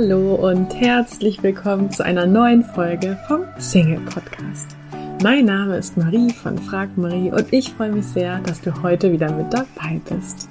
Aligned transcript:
Hallo 0.00 0.36
und 0.36 0.72
herzlich 0.76 1.42
willkommen 1.42 1.90
zu 1.90 2.04
einer 2.04 2.24
neuen 2.24 2.62
Folge 2.62 3.18
vom 3.26 3.42
Single 3.58 3.98
Podcast. 4.02 4.76
Mein 5.24 5.46
Name 5.46 5.76
ist 5.76 5.96
Marie 5.96 6.30
von 6.30 6.56
Frag 6.56 6.96
Marie 6.96 7.32
und 7.32 7.52
ich 7.52 7.70
freue 7.70 7.90
mich 7.90 8.06
sehr, 8.06 8.38
dass 8.38 8.60
du 8.60 8.80
heute 8.84 9.10
wieder 9.10 9.32
mit 9.32 9.52
dabei 9.52 10.00
bist. 10.08 10.48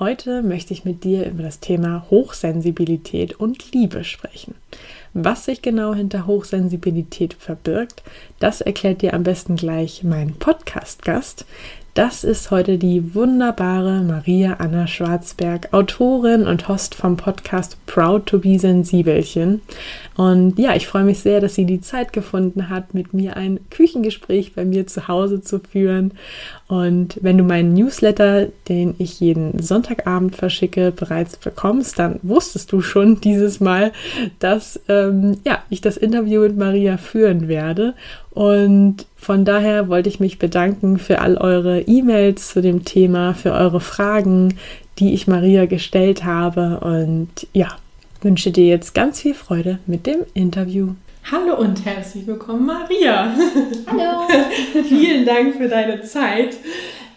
Heute 0.00 0.42
möchte 0.42 0.72
ich 0.72 0.84
mit 0.84 1.04
dir 1.04 1.26
über 1.26 1.44
das 1.44 1.60
Thema 1.60 2.04
Hochsensibilität 2.10 3.38
und 3.38 3.70
Liebe 3.70 4.02
sprechen. 4.02 4.56
Was 5.14 5.44
sich 5.44 5.62
genau 5.62 5.94
hinter 5.94 6.26
Hochsensibilität 6.26 7.34
verbirgt, 7.34 8.02
das 8.40 8.62
erklärt 8.62 9.02
dir 9.02 9.14
am 9.14 9.22
besten 9.22 9.54
gleich 9.54 10.02
mein 10.02 10.34
Podcast-Gast, 10.34 11.44
das 11.94 12.24
ist 12.24 12.50
heute 12.50 12.78
die 12.78 13.14
wunderbare 13.14 14.00
Maria 14.00 14.54
Anna 14.54 14.86
Schwarzberg, 14.86 15.74
Autorin 15.74 16.46
und 16.46 16.66
Host 16.66 16.94
vom 16.94 17.18
Podcast 17.18 17.76
Proud 17.84 18.24
to 18.24 18.38
be 18.38 18.58
Sensibelchen. 18.58 19.60
Und 20.16 20.58
ja, 20.58 20.74
ich 20.74 20.86
freue 20.86 21.04
mich 21.04 21.20
sehr, 21.20 21.42
dass 21.42 21.54
sie 21.54 21.66
die 21.66 21.82
Zeit 21.82 22.14
gefunden 22.14 22.70
hat, 22.70 22.94
mit 22.94 23.12
mir 23.12 23.36
ein 23.36 23.60
Küchengespräch 23.68 24.54
bei 24.54 24.64
mir 24.64 24.86
zu 24.86 25.06
Hause 25.06 25.42
zu 25.42 25.58
führen. 25.58 26.14
Und 26.72 27.18
wenn 27.20 27.36
du 27.36 27.44
meinen 27.44 27.74
Newsletter, 27.74 28.46
den 28.66 28.94
ich 28.96 29.20
jeden 29.20 29.60
Sonntagabend 29.60 30.36
verschicke, 30.36 30.90
bereits 30.90 31.36
bekommst, 31.36 31.98
dann 31.98 32.18
wusstest 32.22 32.72
du 32.72 32.80
schon 32.80 33.20
dieses 33.20 33.60
Mal, 33.60 33.92
dass 34.38 34.80
ähm, 34.88 35.36
ja, 35.44 35.58
ich 35.68 35.82
das 35.82 35.98
Interview 35.98 36.40
mit 36.40 36.56
Maria 36.56 36.96
führen 36.96 37.46
werde. 37.46 37.92
Und 38.30 39.04
von 39.16 39.44
daher 39.44 39.88
wollte 39.88 40.08
ich 40.08 40.18
mich 40.18 40.38
bedanken 40.38 40.96
für 40.96 41.20
all 41.20 41.36
eure 41.36 41.82
E-Mails 41.82 42.48
zu 42.48 42.62
dem 42.62 42.86
Thema, 42.86 43.34
für 43.34 43.52
eure 43.52 43.80
Fragen, 43.80 44.54
die 44.98 45.12
ich 45.12 45.26
Maria 45.28 45.66
gestellt 45.66 46.24
habe. 46.24 46.80
Und 46.80 47.48
ja, 47.52 47.68
wünsche 48.22 48.50
dir 48.50 48.64
jetzt 48.64 48.94
ganz 48.94 49.20
viel 49.20 49.34
Freude 49.34 49.78
mit 49.86 50.06
dem 50.06 50.20
Interview. 50.32 50.94
Hallo 51.30 51.56
und 51.56 51.84
herzlich 51.84 52.26
willkommen, 52.26 52.66
Maria. 52.66 53.32
Hallo. 53.86 54.28
Vielen 54.88 55.24
Dank 55.24 55.54
für 55.54 55.68
deine 55.68 56.02
Zeit. 56.02 56.56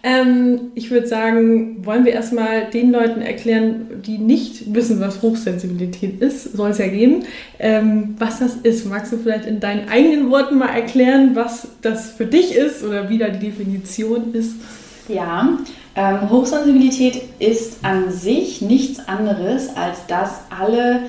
Ähm, 0.03 0.71
ich 0.75 0.91
würde 0.91 1.07
sagen, 1.07 1.83
wollen 1.85 2.05
wir 2.05 2.13
erstmal 2.13 2.69
den 2.69 2.91
Leuten 2.91 3.21
erklären, 3.21 4.03
die 4.05 4.19
nicht 4.19 4.73
wissen, 4.75 5.01
was 5.01 5.23
Hochsensibilität 5.23 6.21
ist, 6.21 6.55
soll 6.55 6.69
es 6.69 6.77
ja 6.77 6.87
geben, 6.87 7.23
ähm, 7.57 8.15
was 8.19 8.39
das 8.39 8.55
ist. 8.57 8.85
Magst 8.85 9.11
du 9.11 9.17
vielleicht 9.17 9.45
in 9.45 9.59
deinen 9.59 9.89
eigenen 9.89 10.29
Worten 10.29 10.59
mal 10.59 10.69
erklären, 10.69 11.31
was 11.33 11.67
das 11.81 12.11
für 12.11 12.27
dich 12.27 12.53
ist 12.55 12.83
oder 12.83 13.09
wie 13.09 13.17
da 13.17 13.29
die 13.29 13.47
Definition 13.47 14.33
ist? 14.33 14.53
Ja, 15.07 15.57
ähm, 15.95 16.29
Hochsensibilität 16.29 17.23
ist 17.39 17.83
an 17.83 18.11
sich 18.11 18.61
nichts 18.61 19.07
anderes, 19.07 19.75
als 19.75 20.05
dass 20.07 20.41
alle 20.49 21.01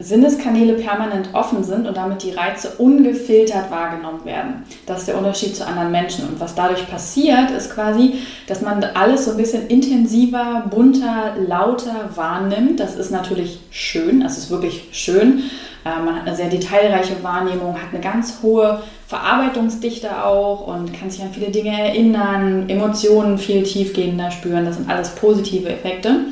Sinneskanäle 0.00 0.74
permanent 0.74 1.30
offen 1.32 1.64
sind 1.64 1.88
und 1.88 1.96
damit 1.96 2.22
die 2.22 2.30
Reize 2.30 2.70
ungefiltert 2.78 3.70
wahrgenommen 3.70 4.24
werden. 4.24 4.62
Das 4.86 5.00
ist 5.00 5.08
der 5.08 5.18
Unterschied 5.18 5.56
zu 5.56 5.66
anderen 5.66 5.90
Menschen. 5.90 6.28
Und 6.28 6.38
was 6.38 6.54
dadurch 6.54 6.88
passiert, 6.88 7.50
ist 7.50 7.74
quasi, 7.74 8.14
dass 8.46 8.62
man 8.62 8.82
alles 8.84 9.24
so 9.24 9.32
ein 9.32 9.36
bisschen 9.36 9.66
intensiver, 9.66 10.64
bunter, 10.70 11.34
lauter 11.46 12.10
wahrnimmt. 12.14 12.78
Das 12.78 12.94
ist 12.94 13.10
natürlich 13.10 13.58
schön, 13.70 14.20
das 14.20 14.38
ist 14.38 14.50
wirklich 14.50 14.84
schön. 14.92 15.42
Äh, 15.84 16.00
man 16.04 16.14
hat 16.14 16.26
eine 16.26 16.36
sehr 16.36 16.48
detailreiche 16.48 17.22
Wahrnehmung, 17.22 17.74
hat 17.74 17.92
eine 17.92 18.00
ganz 18.00 18.38
hohe 18.42 18.82
Verarbeitungsdichte 19.08 20.24
auch 20.24 20.66
und 20.66 20.92
kann 20.92 21.10
sich 21.10 21.22
an 21.22 21.32
viele 21.32 21.50
Dinge 21.50 21.76
erinnern, 21.76 22.68
Emotionen 22.68 23.36
viel 23.36 23.64
tiefgehender 23.64 24.30
spüren. 24.30 24.64
Das 24.64 24.76
sind 24.76 24.88
alles 24.88 25.10
positive 25.10 25.68
Effekte. 25.68 26.26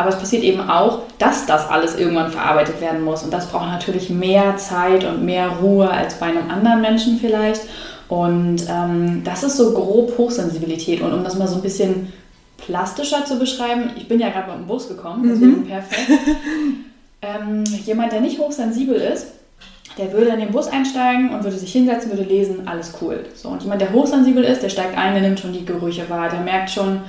Aber 0.00 0.08
es 0.08 0.18
passiert 0.18 0.42
eben 0.44 0.60
auch, 0.60 1.00
dass 1.18 1.44
das 1.44 1.68
alles 1.68 1.94
irgendwann 1.94 2.30
verarbeitet 2.30 2.80
werden 2.80 3.04
muss. 3.04 3.22
Und 3.22 3.34
das 3.34 3.48
braucht 3.48 3.66
natürlich 3.66 4.08
mehr 4.08 4.56
Zeit 4.56 5.04
und 5.04 5.26
mehr 5.26 5.48
Ruhe 5.60 5.90
als 5.90 6.14
bei 6.14 6.26
einem 6.26 6.50
anderen 6.50 6.80
Menschen 6.80 7.18
vielleicht. 7.18 7.60
Und 8.08 8.64
ähm, 8.70 9.20
das 9.24 9.42
ist 9.42 9.58
so 9.58 9.74
grob 9.74 10.16
Hochsensibilität. 10.16 11.02
Und 11.02 11.12
um 11.12 11.22
das 11.22 11.36
mal 11.36 11.46
so 11.46 11.56
ein 11.56 11.60
bisschen 11.60 12.10
plastischer 12.56 13.26
zu 13.26 13.38
beschreiben, 13.38 13.90
ich 13.94 14.08
bin 14.08 14.18
ja 14.18 14.30
gerade 14.30 14.50
mit 14.50 14.60
dem 14.60 14.66
Bus 14.66 14.88
gekommen, 14.88 15.28
deswegen 15.28 15.58
mhm. 15.58 15.66
perfekt. 15.66 16.10
ähm, 17.20 17.64
jemand, 17.84 18.12
der 18.12 18.22
nicht 18.22 18.38
hochsensibel 18.38 18.94
ist, 18.96 19.26
der 19.98 20.14
würde 20.14 20.30
in 20.30 20.40
den 20.40 20.50
Bus 20.50 20.68
einsteigen 20.68 21.34
und 21.34 21.44
würde 21.44 21.58
sich 21.58 21.72
hinsetzen, 21.72 22.10
würde 22.10 22.22
lesen, 22.22 22.66
alles 22.66 22.94
cool. 23.02 23.26
So, 23.34 23.50
und 23.50 23.62
jemand, 23.62 23.82
der 23.82 23.92
hochsensibel 23.92 24.44
ist, 24.44 24.62
der 24.62 24.70
steigt 24.70 24.96
ein, 24.96 25.12
der 25.12 25.22
nimmt 25.22 25.40
schon 25.40 25.52
die 25.52 25.66
Gerüche 25.66 26.08
wahr, 26.08 26.30
der 26.30 26.40
merkt 26.40 26.70
schon, 26.70 27.02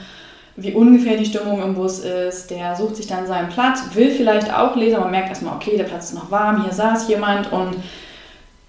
wie 0.56 0.73
ungefähr 0.73 1.17
die 1.17 1.25
Stimmung 1.25 1.62
im 1.62 1.75
Bus 1.75 2.00
ist. 2.00 2.51
Der 2.51 2.75
sucht 2.75 2.97
sich 2.97 3.07
dann 3.07 3.25
seinen 3.28 3.50
Platz, 3.50 3.84
will 3.94 4.12
vielleicht 4.12 4.53
auch 4.53 4.75
lesen, 4.75 4.97
aber 4.97 5.09
merkt 5.09 5.29
erstmal, 5.29 5.56
okay, 5.56 5.78
der 5.78 5.85
Platz 5.85 6.06
ist 6.06 6.16
noch 6.16 6.31
warm, 6.31 6.63
hier 6.63 6.73
saß 6.73 7.07
jemand 7.07 7.51
und 7.51 7.75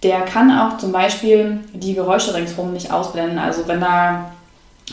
der 0.02 0.22
kann 0.22 0.50
auch 0.50 0.78
zum 0.78 0.92
Beispiel 0.92 1.60
die 1.72 1.94
Geräusche 1.94 2.34
ringsherum 2.34 2.72
nicht 2.72 2.92
ausblenden. 2.92 3.38
Also 3.38 3.68
wenn 3.68 3.80
da 3.80 4.32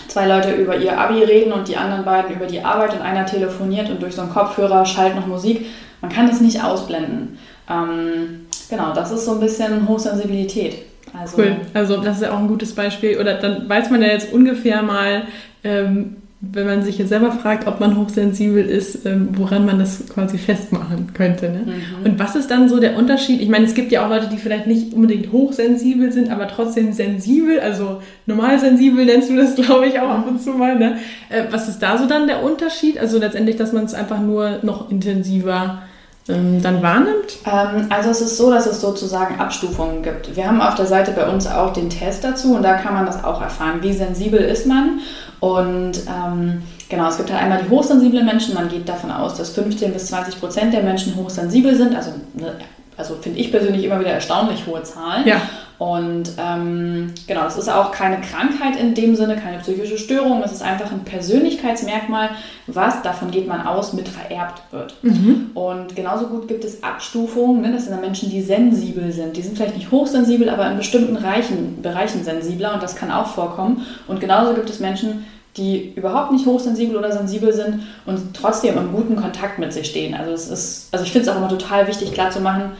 zwei 0.08 0.28
Leute 0.28 0.52
über 0.52 0.78
ihr 0.78 1.00
Abi 1.00 1.24
reden 1.24 1.52
und 1.52 1.68
die 1.68 1.78
anderen 1.78 2.06
beiden 2.06 2.36
über 2.36 2.46
die 2.46 2.62
Arbeit 2.62 2.94
und 2.94 3.02
einer 3.02 3.26
telefoniert 3.26 3.90
und 3.90 4.02
durch 4.02 4.16
so 4.16 4.22
einen 4.22 4.32
Kopfhörer 4.32 4.86
schallt 4.86 5.16
noch 5.16 5.26
Musik, 5.26 5.66
man 6.02 6.12
kann 6.12 6.28
das 6.28 6.42
nicht 6.42 6.64
ausblenden. 6.64 7.40
Ähm, 7.70 8.48
genau, 8.70 8.94
das 8.94 9.12
ist 9.12 9.26
so 9.26 9.34
ein 9.34 9.40
bisschen 9.40 9.88
Hochsensibilität. 9.88 10.78
Also, 11.20 11.38
cool, 11.38 11.58
also 11.74 11.98
das 11.98 12.18
ist 12.18 12.24
ja 12.24 12.32
auch 12.32 12.38
ein 12.38 12.48
gutes 12.48 12.74
Beispiel. 12.76 13.20
Oder 13.20 13.36
dann 13.36 13.68
weiß 13.68 13.90
man 13.90 14.02
ja 14.02 14.10
jetzt 14.10 14.32
ungefähr 14.32 14.84
mal, 14.84 15.24
ähm, 15.64 16.18
wenn 16.42 16.66
man 16.66 16.84
sich 16.84 16.98
jetzt 16.98 17.10
selber 17.10 17.34
fragt, 17.34 17.68
ob 17.68 17.82
man 17.82 17.98
hochsensibel 17.98 18.64
ist, 18.66 19.06
ähm, 19.06 19.30
woran 19.34 19.66
man 19.66 19.78
das 19.78 20.04
quasi 20.08 20.38
festmachen 20.38 21.14
könnte. 21.14 21.50
Ne? 21.50 21.64
Mhm. 21.66 22.06
Und 22.06 22.20
was 22.20 22.38
ist 22.38 22.50
dann 22.50 22.70
so 22.70 22.80
der 22.80 22.96
Unterschied? 22.96 23.42
Ich 23.42 23.50
meine, 23.50 23.66
es 23.66 23.74
gibt 23.74 23.92
ja 23.92 24.06
auch 24.06 24.10
Leute, 24.10 24.28
die 24.28 24.38
vielleicht 24.38 24.66
nicht 24.66 24.94
unbedingt 24.94 25.34
hochsensibel 25.34 26.14
sind, 26.14 26.32
aber 26.32 26.48
trotzdem 26.48 26.94
sensibel, 26.94 27.60
also 27.60 28.02
normal 28.26 28.58
sensibel 28.58 29.06
nennst 29.06 29.30
du 29.30 29.36
das, 29.36 29.56
glaube 29.58 29.88
ich, 29.88 30.00
auch 30.00 30.10
ab 30.10 30.26
und 30.30 30.42
zu 30.42 30.52
mal. 30.52 30.80
Ne? 30.80 30.98
Äh, 31.28 31.44
was 31.52 31.68
ist 31.68 31.80
da 31.80 31.98
so 31.98 32.08
dann 32.08 32.28
der 32.28 32.42
Unterschied? 32.42 32.98
Also 32.98 33.20
letztendlich, 33.20 33.58
dass 33.58 33.74
man 33.74 33.84
es 33.84 33.94
einfach 33.94 34.22
nur 34.22 34.60
noch 34.62 34.90
intensiver 34.90 35.82
ähm, 36.30 36.62
dann 36.62 36.82
wahrnimmt? 36.82 37.40
Ähm, 37.46 37.88
also 37.90 38.12
es 38.12 38.22
ist 38.22 38.38
so, 38.38 38.50
dass 38.50 38.66
es 38.66 38.80
sozusagen 38.80 39.40
Abstufungen 39.40 40.04
gibt. 40.04 40.36
Wir 40.38 40.48
haben 40.48 40.62
auf 40.62 40.76
der 40.76 40.86
Seite 40.86 41.12
bei 41.12 41.28
uns 41.28 41.48
auch 41.48 41.74
den 41.74 41.90
Test 41.90 42.24
dazu 42.24 42.56
und 42.56 42.64
da 42.64 42.76
kann 42.76 42.94
man 42.94 43.06
das 43.06 43.24
auch 43.24 43.42
erfahren. 43.42 43.80
Wie 43.82 43.92
sensibel 43.92 44.40
ist 44.40 44.66
man? 44.66 45.00
Und 45.40 45.94
ähm, 46.08 46.64
genau, 46.90 47.08
es 47.08 47.18
gibt 47.18 47.32
halt 47.32 47.42
einmal 47.42 47.64
die 47.64 47.70
hochsensiblen 47.70 48.26
Menschen. 48.26 48.54
Man 48.54 48.70
geht 48.70 48.90
davon 48.90 49.12
aus, 49.12 49.36
dass 49.36 49.52
15 49.52 49.94
bis 49.94 50.08
20 50.08 50.40
Prozent 50.40 50.74
der 50.74 50.84
Menschen 50.84 51.16
hochsensibel 51.16 51.76
sind. 51.76 51.96
Also, 51.96 52.12
ne, 52.34 52.56
also 52.98 53.16
finde 53.16 53.40
ich 53.40 53.52
persönlich 53.52 53.84
immer 53.86 54.00
wieder 54.00 54.12
erstaunlich 54.12 54.66
hohe 54.68 54.84
Zahlen. 54.84 55.26
Ja. 55.26 55.42
Und 55.80 56.34
ähm, 56.38 57.14
genau, 57.26 57.48
es 57.48 57.58
ist 57.58 57.70
auch 57.70 57.94
keine 57.94 58.20
Krankheit 58.20 58.76
in 58.76 58.94
dem 58.96 59.16
Sinne, 59.16 59.38
keine 59.38 59.60
psychische 59.60 59.98
Störung. 59.98 60.44
Es 60.44 60.52
ist 60.52 60.62
einfach 60.62 60.92
ein 60.92 61.06
Persönlichkeitsmerkmal, 61.06 62.32
was, 62.68 63.02
davon 63.02 63.32
geht 63.32 63.48
man 63.48 63.66
aus, 63.66 63.94
mit 63.94 64.10
vererbt 64.10 64.62
wird. 64.72 64.96
Mhm. 65.04 65.52
Und 65.54 65.96
genauso 65.96 66.28
gut 66.28 66.50
gibt 66.50 66.66
es 66.66 66.84
Abstufungen. 66.84 67.62
Ne? 67.62 67.72
Das 67.72 67.84
sind 67.86 67.94
dann 67.94 68.02
Menschen, 68.02 68.30
die 68.30 68.42
sensibel 68.42 69.10
sind. 69.14 69.38
Die 69.38 69.42
sind 69.42 69.56
vielleicht 69.56 69.78
nicht 69.78 69.90
hochsensibel, 69.90 70.50
aber 70.50 70.70
in 70.70 70.76
bestimmten 70.76 71.16
Reichen, 71.16 71.82
Bereichen 71.82 72.26
sensibler 72.26 72.74
und 72.74 72.84
das 72.84 72.98
kann 72.98 73.10
auch 73.10 73.28
vorkommen. 73.28 73.86
Und 74.10 74.20
genauso 74.20 74.54
gibt 74.56 74.70
es 74.70 74.82
Menschen, 74.82 75.26
die 75.56 75.94
überhaupt 75.96 76.32
nicht 76.32 76.46
hochsensibel 76.46 76.98
oder 76.98 77.12
sensibel 77.12 77.54
sind 77.54 77.84
und 78.06 78.34
trotzdem 78.34 78.78
im 78.78 78.92
guten 78.92 79.16
Kontakt 79.16 79.60
mit 79.60 79.72
sich 79.72 79.88
stehen. 79.88 80.14
Also 80.14 80.32
es 80.32 80.50
ist, 80.50 80.90
also 80.92 81.06
ich 81.06 81.12
finde 81.12 81.30
es 81.30 81.34
auch 81.34 81.38
immer 81.38 81.50
total 81.50 81.88
wichtig 81.88 82.14
klar 82.14 82.32
zu 82.32 82.42
machen, 82.42 82.72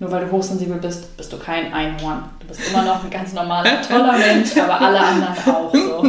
nur 0.00 0.10
weil 0.10 0.24
du 0.24 0.32
hochsensibel 0.32 0.78
bist, 0.78 1.16
bist 1.16 1.32
du 1.32 1.38
kein 1.38 1.72
Einhorn. 1.72 2.24
Du 2.40 2.48
bist 2.48 2.60
immer 2.68 2.84
noch 2.84 3.04
ein 3.04 3.10
ganz 3.10 3.32
normaler, 3.32 3.80
toller 3.80 4.18
Mensch, 4.18 4.56
aber 4.56 4.80
alle 4.80 5.00
anderen 5.00 5.34
auch 5.46 5.72
so. 5.72 6.02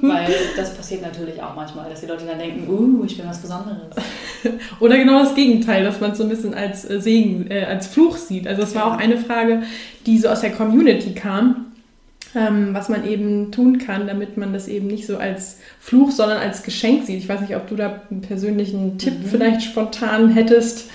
Weil 0.00 0.34
das 0.56 0.74
passiert 0.74 1.02
natürlich 1.02 1.40
auch 1.42 1.54
manchmal, 1.54 1.90
dass 1.90 2.00
die 2.00 2.06
Leute 2.06 2.24
dann 2.24 2.38
denken, 2.38 2.66
uh, 2.68 3.04
ich 3.04 3.18
bin 3.18 3.28
was 3.28 3.38
Besonderes. 3.38 3.94
Oder 4.80 4.96
genau 4.96 5.20
das 5.20 5.34
Gegenteil, 5.34 5.84
dass 5.84 6.00
man 6.00 6.12
es 6.12 6.18
so 6.18 6.24
ein 6.24 6.30
bisschen 6.30 6.54
als 6.54 6.88
äh, 6.88 6.98
Segen, 6.98 7.50
äh, 7.50 7.64
als 7.64 7.88
Fluch 7.88 8.16
sieht. 8.16 8.48
Also 8.48 8.62
es 8.62 8.74
war 8.74 8.86
auch 8.86 8.96
eine 8.96 9.18
Frage, 9.18 9.64
die 10.06 10.18
so 10.18 10.28
aus 10.28 10.40
der 10.40 10.52
Community 10.52 11.12
kam, 11.12 11.66
ähm, 12.34 12.70
was 12.72 12.88
man 12.88 13.06
eben 13.06 13.52
tun 13.52 13.78
kann, 13.78 14.06
damit 14.06 14.38
man 14.38 14.54
das 14.54 14.66
eben 14.66 14.86
nicht 14.86 15.06
so 15.06 15.18
als 15.18 15.58
Fluch, 15.78 16.10
sondern 16.10 16.38
als 16.38 16.62
Geschenk 16.62 17.04
sieht. 17.04 17.18
Ich 17.18 17.28
weiß 17.28 17.42
nicht, 17.42 17.54
ob 17.54 17.68
du 17.68 17.76
da 17.76 18.00
einen 18.10 18.22
persönlichen 18.22 18.96
Tipp 18.96 19.18
mhm. 19.18 19.26
vielleicht 19.26 19.62
spontan 19.62 20.30
hättest. 20.30 20.90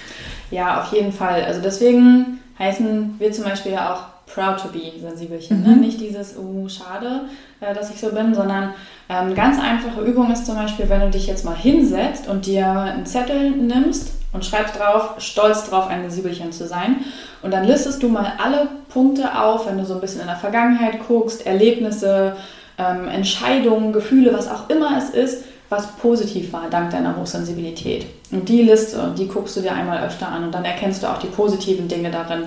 Ja, 0.51 0.81
auf 0.81 0.93
jeden 0.93 1.11
Fall. 1.11 1.43
Also 1.43 1.61
deswegen 1.61 2.39
heißen 2.59 3.15
wir 3.17 3.31
zum 3.31 3.45
Beispiel 3.45 3.71
ja 3.71 3.93
auch 3.93 4.03
proud 4.33 4.61
to 4.61 4.69
be 4.69 4.99
Sensibelchen. 4.99 5.61
Ne? 5.61 5.69
Mhm. 5.69 5.75
Ne? 5.75 5.81
Nicht 5.81 5.99
dieses, 5.99 6.37
oh, 6.37 6.67
schade, 6.69 7.21
äh, 7.59 7.73
dass 7.73 7.89
ich 7.89 7.99
so 7.99 8.11
bin, 8.11 8.33
sondern 8.33 8.73
ähm, 9.09 9.35
ganz 9.35 9.59
einfache 9.59 10.01
Übung 10.01 10.31
ist 10.31 10.45
zum 10.45 10.55
Beispiel, 10.55 10.87
wenn 10.89 11.01
du 11.01 11.09
dich 11.09 11.27
jetzt 11.27 11.45
mal 11.45 11.55
hinsetzt 11.55 12.27
und 12.27 12.45
dir 12.45 12.67
einen 12.67 13.05
Zettel 13.05 13.51
nimmst 13.51 14.13
und 14.33 14.45
schreibst 14.45 14.79
drauf, 14.79 15.15
stolz 15.17 15.69
drauf, 15.69 15.87
ein 15.87 16.01
Sensibelchen 16.01 16.51
zu 16.51 16.67
sein. 16.67 16.97
Und 17.41 17.51
dann 17.51 17.65
listest 17.65 18.01
du 18.03 18.09
mal 18.09 18.33
alle 18.41 18.67
Punkte 18.89 19.37
auf, 19.37 19.67
wenn 19.67 19.77
du 19.77 19.85
so 19.85 19.95
ein 19.95 20.01
bisschen 20.01 20.21
in 20.21 20.27
der 20.27 20.35
Vergangenheit 20.35 20.99
guckst, 21.07 21.45
Erlebnisse, 21.45 22.37
ähm, 22.77 23.07
Entscheidungen, 23.07 23.91
Gefühle, 23.91 24.33
was 24.33 24.49
auch 24.49 24.69
immer 24.69 24.97
es 24.97 25.09
ist, 25.09 25.43
was 25.71 25.87
positiv 25.93 26.51
war 26.51 26.69
dank 26.69 26.91
deiner 26.91 27.15
Hochsensibilität. 27.15 28.05
Und 28.29 28.49
die 28.49 28.61
Liste, 28.61 29.13
die 29.17 29.29
guckst 29.29 29.55
du 29.55 29.61
dir 29.61 29.73
einmal 29.73 30.05
öfter 30.05 30.27
an 30.27 30.43
und 30.43 30.53
dann 30.53 30.65
erkennst 30.65 31.01
du 31.01 31.07
auch 31.07 31.17
die 31.17 31.27
positiven 31.27 31.87
Dinge 31.87 32.11
darin. 32.11 32.43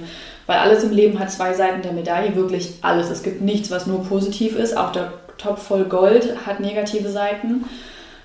Weil 0.47 0.59
alles 0.59 0.85
im 0.85 0.93
Leben 0.93 1.19
hat 1.19 1.31
zwei 1.31 1.55
Seiten 1.55 1.81
der 1.81 1.95
Medaille, 1.95 2.37
wirklich 2.37 2.75
alles. 2.83 3.09
Es 3.09 3.23
gibt 3.23 3.41
nichts, 3.41 3.71
was 3.71 3.87
nur 3.87 4.05
positiv 4.05 4.59
ist. 4.59 4.77
Auch 4.77 4.93
der 4.93 5.15
Topf 5.39 5.63
voll 5.63 5.85
Gold 5.85 6.47
hat 6.47 6.61
negative 6.61 7.09
Seiten. 7.09 7.65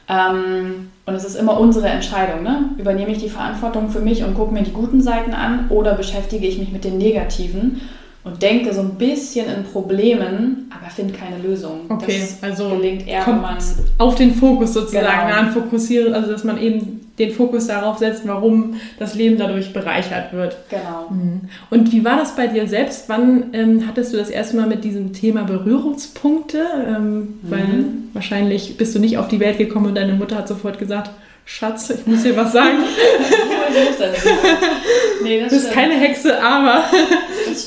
Ähm, 0.10 0.92
und 1.06 1.16
es 1.16 1.24
ist 1.24 1.36
immer 1.36 1.58
unsere 1.58 1.88
Entscheidung. 1.88 2.44
Ne? 2.44 2.72
Übernehme 2.78 3.14
ich 3.14 3.20
die 3.20 3.30
Verantwortung 3.30 3.92
für 3.92 4.02
mich 4.02 4.26
und 4.26 4.34
gucke 4.34 4.54
mir 4.54 4.64
die 4.64 4.74
guten 4.74 5.02
Seiten 5.02 5.34
an 5.34 5.70
oder 5.70 5.94
beschäftige 5.94 6.46
ich 6.46 6.60
mich 6.60 6.74
mit 6.74 6.84
den 6.84 6.98
negativen? 6.98 7.80
Und 8.24 8.42
denke 8.42 8.74
so 8.74 8.82
ein 8.82 8.96
bisschen 8.96 9.48
in 9.48 9.64
Problemen, 9.64 10.70
aber 10.70 10.90
finde 11.00 11.14
keine 11.14 11.38
Lösung. 11.38 11.82
Okay, 11.88 12.20
das 12.20 12.44
also 12.44 12.70
gelingt 12.72 13.08
eher, 13.08 13.26
wenn 13.26 13.42
man 13.42 13.58
auf 13.98 14.16
den 14.16 14.34
Fokus 14.34 14.74
sozusagen 14.74 15.30
genau. 15.30 15.52
fokussiert, 15.54 16.14
also 16.14 16.32
dass 16.32 16.44
man 16.44 16.62
eben 16.62 17.00
den 17.18 17.32
Fokus 17.32 17.68
darauf 17.68 17.98
setzt, 17.98 18.28
warum 18.28 18.76
das 18.98 19.16
Leben 19.16 19.38
dadurch 19.38 19.72
bereichert 19.74 20.34
wird. 20.34 20.58
Genau. 20.70 21.08
Mhm. 21.10 21.42
Und 21.70 21.92
wie 21.92 22.04
war 22.04 22.18
das 22.18 22.36
bei 22.36 22.48
dir 22.48 22.68
selbst? 22.68 23.08
Wann 23.08 23.54
ähm, 23.54 23.84
hattest 23.88 24.14
du 24.14 24.18
das 24.18 24.30
erste 24.30 24.58
Mal 24.58 24.68
mit 24.68 24.84
diesem 24.84 25.14
Thema 25.14 25.44
Berührungspunkte? 25.44 26.66
Ähm, 26.88 27.16
mhm. 27.16 27.40
Weil 27.44 27.86
wahrscheinlich 28.14 28.78
bist 28.78 28.96
du 28.96 29.00
nicht 29.00 29.18
auf 29.18 29.28
die 29.28 29.40
Welt 29.40 29.58
gekommen 29.58 29.88
und 29.88 29.96
deine 29.96 30.14
Mutter 30.14 30.38
hat 30.38 30.48
sofort 30.48 30.80
gesagt, 30.80 31.12
Schatz, 31.46 31.90
ich 31.90 32.06
muss 32.06 32.24
dir 32.24 32.38
was 32.38 32.52
sagen. 32.54 32.78
nee, 35.24 35.40
das 35.42 35.50
du 35.50 35.56
bist 35.56 35.72
keine 35.72 35.96
Hexe, 35.96 36.42
aber 36.42 36.84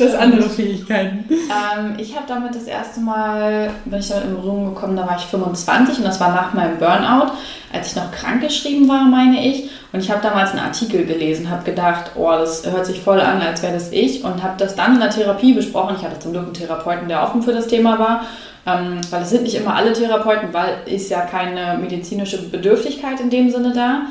du 0.00 0.04
hast 0.04 0.14
andere 0.14 0.48
Fähigkeiten. 0.48 1.24
Ähm, 1.30 1.94
ich 1.98 2.14
habe 2.14 2.26
damit 2.26 2.54
das 2.54 2.64
erste 2.64 3.00
Mal, 3.00 3.70
bin 3.84 3.98
ich 3.98 4.08
damit 4.08 4.24
in 4.24 4.36
Berührung 4.36 4.74
gekommen, 4.74 4.96
da 4.96 5.06
war 5.06 5.16
ich 5.16 5.24
25 5.24 5.98
und 5.98 6.04
das 6.04 6.20
war 6.20 6.32
nach 6.34 6.54
meinem 6.54 6.78
Burnout, 6.78 7.32
als 7.72 7.88
ich 7.88 7.96
noch 7.96 8.10
krankgeschrieben 8.10 8.88
war, 8.88 9.02
meine 9.04 9.46
ich. 9.46 9.70
Und 9.92 10.00
ich 10.00 10.10
habe 10.10 10.22
damals 10.22 10.50
einen 10.50 10.60
Artikel 10.60 11.04
gelesen, 11.04 11.50
habe 11.50 11.64
gedacht, 11.64 12.12
oh, 12.14 12.30
das 12.30 12.64
hört 12.70 12.86
sich 12.86 13.00
voll 13.00 13.20
an, 13.20 13.42
als 13.42 13.62
wäre 13.62 13.74
das 13.74 13.92
ich. 13.92 14.24
Und 14.24 14.42
habe 14.42 14.54
das 14.56 14.74
dann 14.74 14.94
in 14.94 15.00
der 15.00 15.10
Therapie 15.10 15.52
besprochen. 15.52 15.96
Ich 15.98 16.04
hatte 16.04 16.18
zum 16.18 16.32
Glück 16.32 16.44
einen 16.44 16.54
Therapeuten, 16.54 17.08
der 17.08 17.22
offen 17.22 17.42
für 17.42 17.52
das 17.52 17.66
Thema 17.66 17.98
war 17.98 18.22
ähm, 18.66 19.00
weil 19.10 19.22
es 19.22 19.30
sind 19.30 19.42
nicht 19.42 19.56
immer 19.56 19.74
alle 19.74 19.92
Therapeuten, 19.92 20.52
weil 20.52 20.82
ist 20.86 21.10
ja 21.10 21.22
keine 21.22 21.78
medizinische 21.78 22.48
Bedürftigkeit 22.48 23.20
in 23.20 23.30
dem 23.30 23.50
Sinne 23.50 23.72
da. 23.72 24.02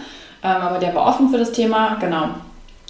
Ähm, 0.43 0.61
aber 0.61 0.79
der 0.79 0.93
war 0.93 1.07
offen 1.07 1.29
für 1.29 1.37
das 1.37 1.51
Thema, 1.51 1.97
genau. 1.99 2.29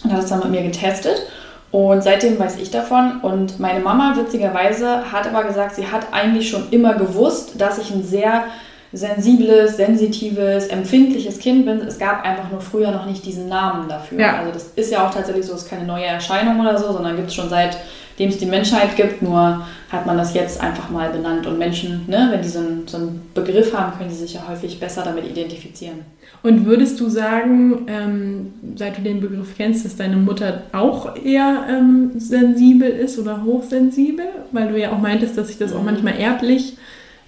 Und 0.04 0.12
hat 0.12 0.24
es 0.24 0.30
dann 0.30 0.40
mit 0.40 0.52
mir 0.52 0.64
getestet. 0.64 1.22
Und 1.72 2.04
seitdem 2.04 2.38
weiß 2.38 2.58
ich 2.58 2.70
davon. 2.70 3.22
Und 3.22 3.60
meine 3.60 3.80
Mama, 3.80 4.16
witzigerweise, 4.18 5.12
hat 5.12 5.28
aber 5.28 5.46
gesagt, 5.46 5.76
sie 5.76 5.88
hat 5.88 6.08
eigentlich 6.12 6.50
schon 6.50 6.70
immer 6.72 6.96
gewusst, 6.96 7.60
dass 7.60 7.78
ich 7.78 7.92
ein 7.92 8.04
sehr 8.04 8.46
sensibles, 8.94 9.78
sensitives, 9.78 10.68
empfindliches 10.68 11.40
Kind 11.40 11.66
bin. 11.66 11.80
Es 11.80 11.98
gab 11.98 12.26
einfach 12.26 12.52
nur 12.52 12.62
früher 12.62 12.92
noch 12.92 13.06
nicht 13.06 13.26
diesen 13.26 13.48
Namen 13.48 13.88
dafür. 13.88 14.20
Ja. 14.20 14.40
Also 14.40 14.52
das 14.52 14.68
ist 14.76 14.92
ja 14.92 15.08
auch 15.08 15.14
tatsächlich 15.14 15.46
so, 15.46 15.54
es 15.54 15.64
ist 15.64 15.70
keine 15.70 15.86
neue 15.86 16.06
Erscheinung 16.06 16.60
oder 16.60 16.78
so, 16.78 16.92
sondern 16.92 17.16
gibt 17.16 17.30
es 17.30 17.36
schon 17.36 17.50
seit 17.50 17.78
dem 18.22 18.30
es 18.30 18.38
die 18.38 18.46
Menschheit 18.46 18.96
gibt, 18.96 19.22
nur 19.22 19.66
hat 19.90 20.06
man 20.06 20.18
das 20.18 20.34
jetzt 20.34 20.62
einfach 20.62 20.90
mal 20.90 21.10
benannt. 21.10 21.48
Und 21.48 21.58
Menschen, 21.58 22.04
ne, 22.08 22.28
wenn 22.32 22.42
die 22.42 22.50
so 22.50 22.60
einen, 22.60 22.88
so 22.88 22.98
einen 22.98 23.30
Begriff 23.34 23.74
haben, 23.74 23.98
können 23.98 24.10
sie 24.10 24.18
sich 24.18 24.36
ja 24.36 24.48
häufig 24.48 24.80
besser 24.80 25.04
damit 25.04 25.28
identifizieren. 25.28 26.02
Und 26.44 26.66
würdest 26.66 27.00
du 27.00 27.10
sagen, 27.10 27.86
ähm, 27.88 28.54
seit 28.76 28.98
du 28.98 29.02
den 29.02 29.22
Begriff 29.22 29.56
kennst, 29.58 29.86
dass 29.86 29.96
deine 29.96 30.18
Mutter 30.18 30.64
auch 30.72 31.16
eher 31.16 31.66
ähm, 31.70 32.12
sensibel 32.18 32.90
ist 32.90 33.18
oder 33.18 33.44
hochsensibel? 33.44 34.26
Weil 34.52 34.70
du 34.70 34.80
ja 34.80 34.92
auch 34.92 35.00
meintest, 35.00 35.38
dass 35.38 35.48
sich 35.48 35.58
das 35.58 35.74
auch 35.74 35.80
mhm. 35.80 35.86
manchmal 35.86 36.18
erblich 36.18 36.78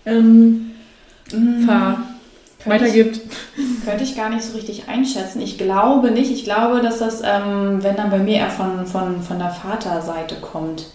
ähm, 0.06 0.72
ver 1.66 1.98
weitergibt. 2.66 3.20
Ich, 3.58 3.86
könnte 3.86 4.04
ich 4.04 4.16
gar 4.16 4.30
nicht 4.30 4.44
so 4.44 4.56
richtig 4.56 4.88
einschätzen. 4.88 5.42
Ich 5.42 5.58
glaube 5.58 6.12
nicht. 6.12 6.32
Ich 6.32 6.44
glaube, 6.44 6.82
dass 6.82 7.00
das, 7.00 7.22
ähm, 7.22 7.84
wenn 7.84 7.96
dann 7.96 8.10
bei 8.10 8.20
mir 8.20 8.38
eher 8.38 8.50
von, 8.50 8.86
von, 8.86 9.22
von 9.22 9.40
der 9.40 9.50
Vaterseite 9.50 10.36
kommt. 10.36 10.86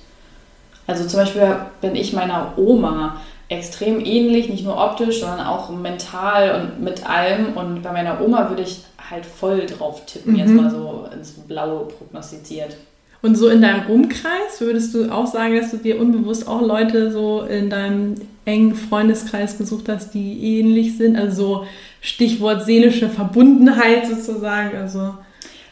Also 0.87 1.07
zum 1.07 1.21
Beispiel 1.21 1.57
bin 1.81 1.95
ich 1.95 2.13
meiner 2.13 2.55
Oma 2.57 3.21
extrem 3.49 4.01
ähnlich, 4.01 4.49
nicht 4.49 4.65
nur 4.65 4.83
optisch, 4.83 5.21
sondern 5.21 5.47
auch 5.47 5.71
mental 5.71 6.61
und 6.61 6.83
mit 6.83 7.09
allem. 7.09 7.57
Und 7.57 7.83
bei 7.83 7.93
meiner 7.93 8.21
Oma 8.21 8.49
würde 8.49 8.63
ich 8.63 8.85
halt 9.11 9.27
voll 9.27 9.67
drauf 9.67 10.07
tippen, 10.07 10.33
mhm. 10.33 10.39
jetzt 10.39 10.51
mal 10.51 10.71
so 10.71 11.09
ins 11.15 11.33
Blaue 11.33 11.87
prognostiziert. 11.87 12.77
Und 13.21 13.37
so 13.37 13.49
in 13.49 13.61
deinem 13.61 13.87
Umkreis 13.87 14.61
würdest 14.61 14.95
du 14.95 15.11
auch 15.11 15.27
sagen, 15.27 15.57
dass 15.57 15.71
du 15.73 15.79
dir 15.79 16.01
unbewusst 16.01 16.47
auch 16.47 16.63
Leute 16.63 17.11
so 17.11 17.43
in 17.43 17.69
deinem 17.69 18.15
engen 18.45 18.75
Freundeskreis 18.75 19.59
gesucht 19.59 19.89
hast, 19.89 20.15
die 20.15 20.59
ähnlich 20.59 20.97
sind? 20.97 21.17
Also 21.17 21.67
Stichwort 22.01 22.65
seelische 22.65 23.09
Verbundenheit 23.09 24.07
sozusagen. 24.07 24.77
Also 24.77 25.15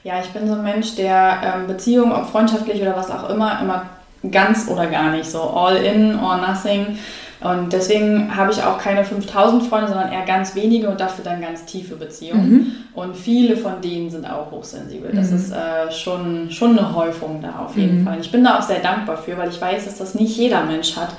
ja, 0.03 0.21
ich 0.21 0.29
bin 0.31 0.49
so 0.49 0.55
ein 0.55 0.63
Mensch, 0.65 0.97
der 0.97 1.41
ähm, 1.43 1.67
Beziehungen, 1.69 2.13
ob 2.13 2.27
freundschaftlich 2.27 2.83
oder 2.83 2.97
was 2.97 3.11
auch 3.11 3.31
immer, 3.31 3.61
immer 3.61 3.87
ganz 4.31 4.69
oder 4.69 4.87
gar 4.87 5.13
nicht 5.13 5.31
so 5.31 5.41
all 5.41 5.77
in 5.77 6.19
or 6.19 6.37
nothing 6.39 6.99
und 7.41 7.73
deswegen 7.73 8.35
habe 8.35 8.51
ich 8.51 8.63
auch 8.63 8.79
keine 8.79 9.05
5000 9.05 9.63
Freunde, 9.65 9.89
sondern 9.89 10.11
eher 10.11 10.25
ganz 10.25 10.55
wenige 10.55 10.89
und 10.89 11.01
dafür 11.01 11.23
dann 11.23 11.43
ganz 11.43 11.67
tiefe 11.67 11.97
Beziehungen. 11.97 12.51
Mhm. 12.51 12.73
Und 12.95 13.15
viele 13.15 13.59
von 13.59 13.83
denen 13.83 14.09
sind 14.09 14.25
auch 14.25 14.51
hochsensibel. 14.51 15.11
Das 15.15 15.31
mhm. 15.31 15.37
ist 15.37 15.53
äh, 15.53 15.93
schon, 15.93 16.51
schon 16.51 16.79
eine 16.79 16.95
Häufung 16.95 17.43
da 17.43 17.65
auf 17.65 17.77
jeden 17.77 18.01
mhm. 18.01 18.05
Fall. 18.05 18.17
Und 18.17 18.25
ich 18.25 18.33
bin 18.33 18.43
da 18.43 18.59
auch 18.59 18.63
sehr 18.63 18.81
dankbar 18.81 19.19
für, 19.19 19.37
weil 19.37 19.51
ich 19.51 19.61
weiß, 19.61 19.85
dass 19.85 19.99
das 19.99 20.15
nicht 20.15 20.35
jeder 20.37 20.65
Mensch 20.65 20.97
hat, 20.97 21.11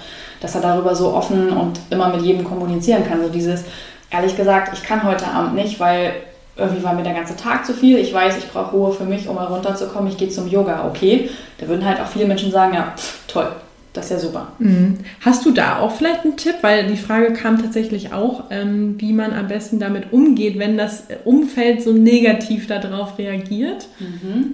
dass 0.42 0.56
er 0.56 0.62
darüber 0.62 0.96
so 0.96 1.14
offen 1.14 1.50
und 1.52 1.80
immer 1.92 2.10
mit 2.10 2.24
jedem 2.24 2.44
kommunizieren 2.44 3.08
kann. 3.08 3.22
So 3.22 3.30
dieses, 3.30 3.66
ehrlich 4.10 4.36
gesagt, 4.36 4.74
ich 4.74 4.84
kann 4.84 5.04
heute 5.04 5.28
Abend 5.28 5.54
nicht, 5.54 5.80
weil 5.80 6.14
irgendwie 6.56 6.84
war 6.84 6.94
mir 6.94 7.04
der 7.04 7.14
ganze 7.14 7.36
Tag 7.36 7.64
zu 7.64 7.76
viel. 7.76 8.00
Ich 8.00 8.12
weiß, 8.12 8.40
ich 8.40 8.50
brauche 8.50 8.76
Ruhe 8.76 8.92
für 8.92 9.06
mich, 9.06 9.28
um 9.28 9.36
mal 9.36 9.46
runterzukommen. 9.46 10.10
Ich 10.10 10.18
gehe 10.18 10.30
zum 10.30 10.48
Yoga. 10.48 10.86
Okay, 10.88 11.30
da 11.60 11.68
würden 11.68 11.86
halt 11.86 12.02
auch 12.02 12.08
viele 12.08 12.26
Menschen 12.26 12.52
sagen, 12.52 12.74
ja, 12.74 12.94
pff, 12.98 13.28
toll, 13.28 13.52
das 13.94 14.06
ist 14.06 14.12
ja 14.12 14.20
super. 14.20 14.52
Mhm. 14.60 14.98
Hast 15.22 15.46
du 15.46 15.52
da 15.52 15.80
auch 15.80 15.92
vielleicht 15.92 16.24
einen 16.24 16.38
Tipp? 16.38 16.56
Weil 16.62 16.88
die 16.88 16.98
Frage 16.98 17.34
kam 17.34 17.62
tatsächlich 17.62 18.14
auch, 18.14 18.46
ähm, 18.52 18.96
wie 19.00 19.14
man 19.14 19.34
am 19.34 19.48
besten 19.48 19.80
damit 19.80 20.14
umgeht, 20.14 20.60
wenn 20.60 20.78
das 20.78 21.06
Umfeld 21.26 21.82
so 21.82 21.94
negativ 21.94 22.68
darauf 22.68 23.18
reagiert. 23.18 23.88
Mhm. 24.00 24.52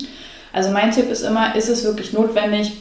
Also 0.53 0.71
mein 0.71 0.91
Tipp 0.91 1.09
ist 1.09 1.23
immer, 1.23 1.55
ist 1.55 1.69
es 1.69 1.83
wirklich 1.83 2.13
notwendig, 2.13 2.73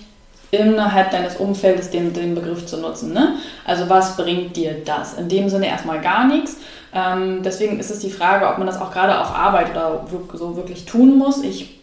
innerhalb 0.53 1.11
deines 1.11 1.37
Umfeldes 1.37 1.91
den, 1.91 2.13
den 2.13 2.35
Begriff 2.35 2.67
zu 2.67 2.77
nutzen? 2.77 3.13
Ne? 3.13 3.37
Also 3.65 3.89
was 3.89 4.17
bringt 4.17 4.55
dir 4.57 4.77
das? 4.85 5.15
In 5.15 5.29
dem 5.29 5.49
Sinne 5.49 5.67
erstmal 5.67 6.01
gar 6.01 6.27
nichts. 6.27 6.59
Ähm, 6.95 7.43
deswegen 7.43 7.81
ist 7.81 7.91
es 7.91 8.01
die 8.01 8.11
Frage, 8.11 8.47
ob 8.47 8.59
man 8.59 8.67
das 8.67 8.79
auch 8.79 8.93
gerade 8.93 9.19
auf 9.19 9.35
Arbeit 9.35 9.71
oder 9.71 10.07
so 10.35 10.57
wirklich 10.57 10.85
tun 10.85 11.17
muss. 11.17 11.43
Ich 11.43 11.82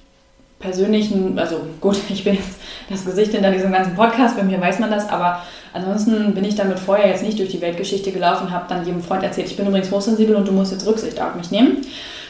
persönlichen, 0.59 1.39
also 1.39 1.61
gut, 1.81 1.97
ich 2.09 2.23
bin 2.23 2.35
jetzt 2.35 2.59
das 2.89 3.05
Gesicht 3.05 3.31
hinter 3.31 3.51
diesem 3.51 3.71
ganzen 3.71 3.95
Podcast, 3.95 4.37
bei 4.37 4.43
mir 4.43 4.59
weiß 4.59 4.79
man 4.79 4.91
das, 4.91 5.09
aber 5.09 5.41
ansonsten 5.73 6.33
bin 6.33 6.43
ich 6.43 6.55
damit 6.55 6.79
vorher 6.79 7.07
jetzt 7.07 7.23
nicht 7.23 7.39
durch 7.39 7.49
die 7.49 7.61
Weltgeschichte 7.61 8.11
gelaufen 8.11 8.47
und 8.47 8.51
habe 8.51 8.65
dann 8.67 8.85
jedem 8.85 9.01
Freund 9.01 9.23
erzählt, 9.23 9.47
ich 9.47 9.57
bin 9.57 9.67
übrigens 9.67 9.91
hochsensibel 9.91 10.35
und 10.35 10.47
du 10.47 10.51
musst 10.51 10.71
jetzt 10.71 10.85
Rücksicht 10.85 11.21
auf 11.21 11.35
mich 11.35 11.51
nehmen, 11.51 11.77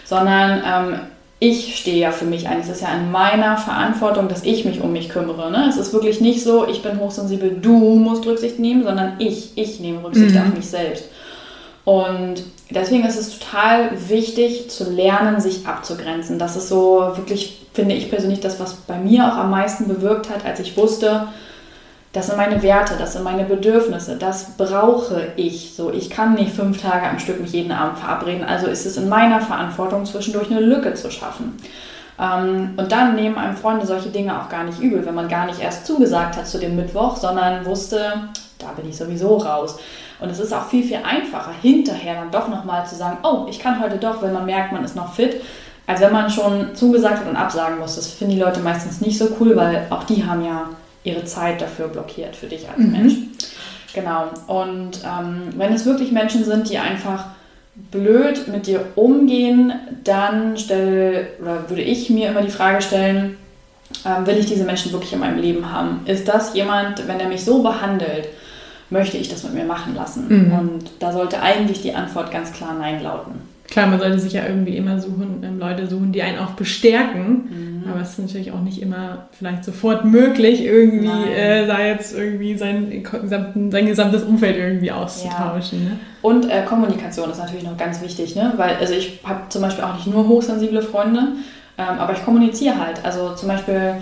sondern 0.06 0.62
ähm, 0.66 1.00
ich 1.40 1.78
stehe 1.78 1.98
ja 1.98 2.12
für 2.12 2.26
mich 2.26 2.50
ein. 2.50 2.60
Es 2.60 2.68
ist 2.68 2.82
ja 2.82 2.94
in 2.94 3.12
meiner 3.12 3.56
Verantwortung, 3.58 4.28
dass 4.28 4.44
ich 4.44 4.66
mich 4.66 4.82
um 4.82 4.92
mich 4.92 5.08
kümmere. 5.08 5.50
Ne? 5.50 5.68
Es 5.70 5.78
ist 5.78 5.94
wirklich 5.94 6.20
nicht 6.20 6.44
so, 6.44 6.68
ich 6.68 6.84
bin 6.84 7.00
hochsensibel, 7.00 7.58
du 7.62 7.96
musst 7.96 8.26
Rücksicht 8.26 8.60
nehmen, 8.60 8.84
sondern 8.84 9.14
ich, 9.20 9.52
ich 9.56 9.80
nehme 9.80 10.04
Rücksicht 10.04 10.36
mhm. 10.36 10.42
auf 10.42 10.54
mich 10.54 10.68
selbst. 10.68 11.06
Und 11.90 12.44
deswegen 12.70 13.04
ist 13.04 13.18
es 13.18 13.40
total 13.40 13.90
wichtig 14.10 14.70
zu 14.70 14.92
lernen, 14.92 15.42
sich 15.42 15.66
abzugrenzen. 15.66 16.38
Das 16.38 16.56
ist 16.56 16.70
so 16.70 17.14
wirklich, 17.16 17.66
finde 17.74 17.96
ich 17.96 18.12
persönlich, 18.12 18.42
das, 18.42 18.60
was 18.60 18.76
bei 18.76 19.00
mir 19.00 19.26
auch 19.26 19.38
am 19.38 19.50
meisten 19.50 19.88
bewirkt 19.88 20.30
hat, 20.30 20.46
als 20.46 20.60
ich 20.60 20.78
wusste, 20.78 21.30
das 22.14 22.28
sind 22.28 22.38
meine 22.38 22.62
Werte, 22.62 22.94
das 23.00 23.14
sind 23.14 23.24
meine 23.24 23.44
Bedürfnisse, 23.44 24.18
das 24.18 24.56
brauche 24.56 25.30
ich. 25.36 25.74
So, 25.76 25.92
ich 25.92 26.12
kann 26.12 26.36
nicht 26.36 26.52
fünf 26.52 26.80
Tage 26.80 27.08
am 27.08 27.18
Stück 27.18 27.42
mich 27.42 27.54
jeden 27.54 27.72
Abend 27.72 27.98
verabreden, 27.98 28.44
also 28.44 28.68
ist 28.68 28.86
es 28.86 28.96
in 28.96 29.10
meiner 29.10 29.42
Verantwortung, 29.42 30.06
zwischendurch 30.06 30.52
eine 30.52 30.62
Lücke 30.62 30.94
zu 30.94 31.10
schaffen. 31.10 31.58
Ähm, 32.20 32.76
und 32.78 32.92
dann 32.92 33.16
nehmen 33.16 33.40
einem 33.40 33.58
Freunde 33.58 33.88
solche 33.88 34.10
Dinge 34.10 34.40
auch 34.40 34.50
gar 34.50 34.64
nicht 34.64 34.80
übel, 34.80 35.08
wenn 35.08 35.16
man 35.16 35.28
gar 35.28 35.48
nicht 35.48 35.60
erst 35.60 35.88
zugesagt 35.88 36.38
hat 36.38 36.48
zu 36.48 36.60
dem 36.60 36.76
Mittwoch, 36.76 37.18
sondern 37.18 37.66
wusste, 37.66 38.30
da 38.60 38.74
bin 38.74 38.88
ich 38.88 38.96
sowieso 38.96 39.38
raus. 39.38 39.80
Und 40.20 40.30
es 40.30 40.40
ist 40.40 40.54
auch 40.54 40.68
viel, 40.68 40.84
viel 40.84 41.00
einfacher, 41.04 41.52
hinterher 41.62 42.16
dann 42.16 42.32
doch 42.32 42.48
nochmal 42.50 42.86
zu 42.86 42.96
sagen, 42.96 43.18
oh, 43.24 43.46
ich 43.50 43.60
kann 43.60 43.82
heute 43.82 43.98
doch, 43.98 44.22
wenn 44.22 44.34
man 44.34 44.46
merkt, 44.46 44.72
man 44.72 44.84
ist 44.84 44.96
noch 44.96 45.14
fit, 45.14 45.42
als 45.88 46.02
wenn 46.02 46.12
man 46.12 46.30
schon 46.30 46.76
zugesagt 46.76 47.20
hat 47.20 47.30
und 47.30 47.36
absagen 47.36 47.80
muss. 47.80 47.96
Das 47.96 48.12
finden 48.12 48.36
die 48.36 48.42
Leute 48.42 48.60
meistens 48.60 49.02
nicht 49.02 49.18
so 49.18 49.30
cool, 49.40 49.56
weil 49.56 49.88
auch 49.90 50.04
die 50.04 50.26
haben 50.26 50.44
ja 50.44 50.70
ihre 51.04 51.24
Zeit 51.24 51.62
dafür 51.62 51.88
blockiert 51.88 52.36
für 52.36 52.48
dich 52.48 52.70
als 52.70 52.78
mhm. 52.78 52.92
Mensch. 52.92 53.14
Genau. 53.94 54.26
Und 54.48 55.00
ähm, 55.04 55.50
wenn 55.56 55.74
es 55.74 55.86
wirklich 55.86 56.12
Menschen 56.12 56.44
sind, 56.44 56.70
die 56.70 56.78
einfach 56.78 57.26
blöd 57.92 58.48
mit 58.48 58.68
dir 58.68 58.86
umgehen, 58.96 59.74
dann 60.04 60.58
stell, 60.58 61.30
oder 61.42 61.70
würde 61.70 61.82
ich 61.82 62.10
mir 62.10 62.30
immer 62.30 62.42
die 62.42 62.52
Frage 62.52 62.82
stellen, 62.82 63.38
ähm, 64.06 64.28
will 64.28 64.38
ich 64.38 64.46
diese 64.46 64.66
Menschen 64.66 64.92
wirklich 64.92 65.14
in 65.14 65.20
meinem 65.20 65.40
Leben 65.40 65.72
haben? 65.72 66.02
Ist 66.06 66.28
das 66.28 66.54
jemand, 66.54 67.08
wenn 67.08 67.20
er 67.20 67.28
mich 67.28 67.44
so 67.44 67.64
behandelt, 67.64 68.28
möchte 68.90 69.18
ich 69.18 69.30
das 69.30 69.44
mit 69.44 69.54
mir 69.54 69.66
machen 69.66 69.96
lassen? 69.96 70.26
Mhm. 70.28 70.52
Und 70.54 70.92
da 71.00 71.12
sollte 71.12 71.42
eigentlich 71.42 71.82
die 71.82 71.94
Antwort 71.94 72.32
ganz 72.32 72.52
klar 72.52 72.76
Nein 72.80 73.04
lauten. 73.04 73.50
Klar, 73.70 73.86
man 73.86 74.00
sollte 74.00 74.18
sich 74.18 74.34
ja 74.34 74.48
irgendwie 74.48 74.76
immer 74.78 75.00
suchen, 75.00 75.44
ähm, 75.44 75.60
Leute 75.60 75.86
suchen, 75.86 76.12
die 76.12 76.24
einen 76.24 76.40
auch 76.40 76.52
bestärken. 76.52 77.84
Mhm. 77.84 77.92
Aber 77.92 78.02
es 78.02 78.12
ist 78.12 78.20
natürlich 78.20 78.52
auch 78.52 78.62
nicht 78.62 78.82
immer 78.82 79.28
vielleicht 79.32 79.64
sofort 79.64 80.06
möglich, 80.06 80.64
irgendwie 80.64 81.32
äh, 81.32 81.68
da 81.68 81.80
jetzt 81.80 82.18
irgendwie 82.18 82.58
sein, 82.58 83.04
sein 83.70 83.86
gesamtes 83.86 84.24
Umfeld 84.24 84.58
irgendwie 84.58 84.92
auszutauschen. 84.92 85.84
Ja. 85.84 85.90
Ne? 85.90 86.00
Und 86.22 86.50
äh, 86.50 86.64
Kommunikation 86.64 87.30
ist 87.30 87.38
natürlich 87.38 87.64
noch 87.64 87.78
ganz 87.78 88.02
wichtig, 88.02 88.36
ne? 88.36 88.54
Weil, 88.58 88.76
also 88.76 88.94
ich 88.94 89.20
habe 89.24 89.42
zum 89.50 89.62
Beispiel 89.62 89.84
auch 89.84 89.96
nicht 89.96 90.08
nur 90.08 90.28
hochsensible 90.28 90.82
Freunde, 90.82 91.20
ähm, 91.78 92.00
aber 92.00 92.14
ich 92.14 92.26
kommuniziere 92.26 92.78
halt. 92.78 93.06
Also 93.06 93.36
zum 93.36 93.48
Beispiel 93.48 93.96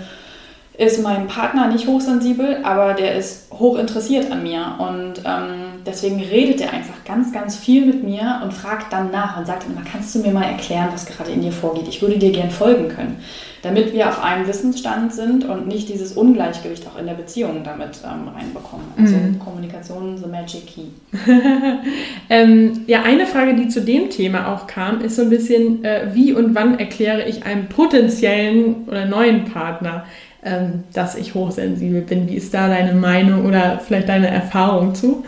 ist 0.78 1.02
mein 1.02 1.26
Partner 1.26 1.66
nicht 1.66 1.88
hochsensibel, 1.88 2.60
aber 2.62 2.94
der 2.94 3.16
ist 3.16 3.50
hoch 3.52 3.76
interessiert 3.76 4.30
an 4.30 4.44
mir. 4.44 4.76
Und 4.78 5.24
ähm, 5.24 5.82
deswegen 5.84 6.20
redet 6.20 6.60
er 6.60 6.72
einfach 6.72 7.04
ganz, 7.04 7.32
ganz 7.32 7.56
viel 7.56 7.84
mit 7.84 8.04
mir 8.04 8.40
und 8.44 8.54
fragt 8.54 8.92
dann 8.92 9.10
nach 9.10 9.36
und 9.36 9.46
sagt 9.46 9.64
immer, 9.66 9.82
kannst 9.90 10.14
du 10.14 10.20
mir 10.20 10.30
mal 10.30 10.44
erklären, 10.44 10.88
was 10.92 11.04
gerade 11.04 11.32
in 11.32 11.42
dir 11.42 11.50
vorgeht? 11.50 11.88
Ich 11.88 12.00
würde 12.00 12.16
dir 12.16 12.30
gern 12.30 12.50
folgen 12.50 12.88
können. 12.88 13.16
Damit 13.62 13.92
wir 13.92 14.08
auf 14.08 14.22
einem 14.22 14.46
Wissensstand 14.46 15.12
sind 15.12 15.44
und 15.44 15.66
nicht 15.66 15.88
dieses 15.88 16.12
Ungleichgewicht 16.12 16.86
auch 16.86 16.96
in 16.96 17.06
der 17.06 17.14
Beziehung 17.14 17.64
damit 17.64 17.98
ähm, 18.04 18.28
reinbekommen. 18.28 18.86
Also 18.96 19.16
mhm. 19.16 19.40
Kommunikation, 19.40 20.16
the 20.16 20.28
magic 20.28 20.64
key. 20.68 20.82
ähm, 22.30 22.84
ja, 22.86 23.02
eine 23.02 23.26
Frage, 23.26 23.56
die 23.56 23.66
zu 23.66 23.80
dem 23.80 24.10
Thema 24.10 24.54
auch 24.54 24.68
kam, 24.68 25.00
ist 25.00 25.16
so 25.16 25.22
ein 25.22 25.30
bisschen, 25.30 25.84
äh, 25.84 26.10
wie 26.12 26.32
und 26.32 26.54
wann 26.54 26.78
erkläre 26.78 27.28
ich 27.28 27.44
einem 27.44 27.66
potenziellen 27.66 28.86
oder 28.86 29.06
neuen 29.06 29.46
Partner, 29.46 30.04
dass 30.92 31.16
ich 31.16 31.34
hochsensibel 31.34 32.02
bin. 32.02 32.28
Wie 32.28 32.36
ist 32.36 32.54
da 32.54 32.68
deine 32.68 32.94
Meinung 32.94 33.46
oder 33.46 33.80
vielleicht 33.84 34.08
deine 34.08 34.28
Erfahrung 34.28 34.94
zu? 34.94 35.24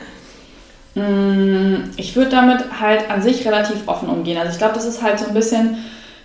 Mm, 0.94 1.90
ich 1.96 2.14
würde 2.16 2.30
damit 2.30 2.80
halt 2.80 3.10
an 3.10 3.22
sich 3.22 3.46
relativ 3.46 3.86
offen 3.86 4.08
umgehen. 4.08 4.38
Also 4.38 4.52
ich 4.52 4.58
glaube, 4.58 4.74
das 4.74 4.86
ist 4.86 5.02
halt 5.02 5.18
so 5.18 5.26
ein 5.26 5.34
bisschen 5.34 5.78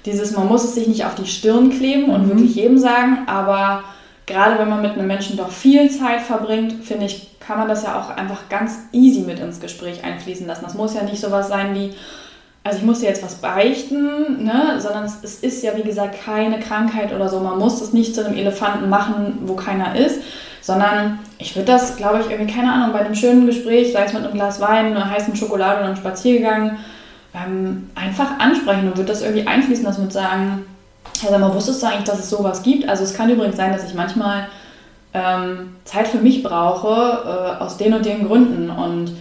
dieses, 0.06 0.36
man 0.36 0.48
muss 0.48 0.64
es 0.64 0.76
sich 0.76 0.88
nicht 0.88 1.06
auf 1.06 1.16
die 1.16 1.26
Stirn 1.26 1.72
kleben 1.72 2.10
und 2.10 2.26
mhm. 2.26 2.30
wirklich 2.30 2.56
jedem 2.56 2.78
sagen, 2.78 3.20
aber 3.28 3.84
gerade 4.28 4.60
wenn 4.60 4.70
man 4.70 4.82
mit 4.82 4.94
einem 4.94 5.08
Menschen 5.08 5.38
doch 5.38 5.52
viel 5.52 5.90
Zeit 5.90 6.22
verbringt, 6.22 6.84
finde 6.84 7.06
ich, 7.06 7.40
kann 7.40 7.58
man 7.58 7.68
das 7.68 7.84
ja 7.84 8.00
auch 8.00 8.16
einfach 8.16 8.50
ganz 8.50 8.80
easy 8.92 9.22
mit 9.22 9.40
ins 9.40 9.60
Gespräch 9.60 10.04
einfließen 10.04 10.48
lassen. 10.48 10.64
Das 10.64 10.74
muss 10.74 10.96
ja 10.96 11.04
nicht 11.04 11.22
sowas 11.22 11.48
sein 11.48 11.76
wie, 11.76 11.94
also 12.66 12.80
ich 12.80 12.84
muss 12.84 13.00
dir 13.00 13.10
jetzt 13.10 13.24
was 13.24 13.36
beichten, 13.36 14.44
ne? 14.44 14.80
sondern 14.80 15.06
es, 15.06 15.20
es, 15.22 15.36
ist 15.36 15.64
ja 15.64 15.78
wie 15.78 15.84
gesagt 15.84 16.16
keine 16.26 16.60
Krankheit 16.60 17.14
oder 17.14 17.30
so. 17.30 17.40
Man 17.40 17.60
muss 17.60 17.80
das 17.80 17.94
nicht 17.94 18.16
zu 18.16 18.26
einem 18.26 18.36
Elefanten 18.36 18.90
machen, 18.90 19.38
wo 19.46 19.54
keiner 19.54 19.96
ist, 19.96 20.22
sondern 20.62 21.20
ich 21.38 21.56
würde 21.56 21.72
das, 21.72 21.96
glaube 21.96 22.22
ich, 22.22 22.32
irgendwie, 22.32 22.52
keine 22.52 22.74
Ahnung, 22.74 22.92
bei 22.92 23.02
einem 23.02 23.14
schönen 23.14 23.46
Gespräch, 23.46 23.94
sei 23.94 24.06
es 24.06 24.14
mit 24.14 24.24
einem 24.24 24.34
Glas 24.34 24.60
Wein, 24.60 24.88
einer 24.88 25.08
heißen 25.08 25.36
Schokolade 25.36 25.78
oder 25.78 25.90
einem 25.90 25.96
Spaziergang, 25.96 26.78
ähm, 27.36 27.92
einfach 27.94 28.40
ansprechen 28.40 28.88
und 28.88 28.98
würde 28.98 29.12
das 29.12 29.22
irgendwie 29.22 29.46
einfließen 29.46 29.86
lassen 29.86 30.02
und 30.02 30.12
sagen, 30.12 30.66
ja, 31.22 31.30
sag 31.30 31.40
mal, 31.40 31.54
wusstest 31.54 31.84
du 31.84 31.88
eigentlich, 31.88 32.06
dass 32.06 32.18
es 32.18 32.32
sowas 32.32 32.64
gibt? 32.64 32.90
Also 32.90 33.04
es 33.04 33.14
kann 33.14 33.30
übrigens 33.30 33.58
sein, 33.58 33.74
dass 33.74 33.88
ich 33.88 33.94
manchmal 33.94 34.48
ähm, 35.14 35.76
Zeit 35.84 36.08
für 36.08 36.18
mich 36.18 36.42
brauche, 36.42 37.60
äh, 37.60 37.64
aus 37.64 37.78
den 37.78 37.94
und 37.94 38.08
den 38.08 38.28
Gründen 38.28 38.72
und 38.72 39.12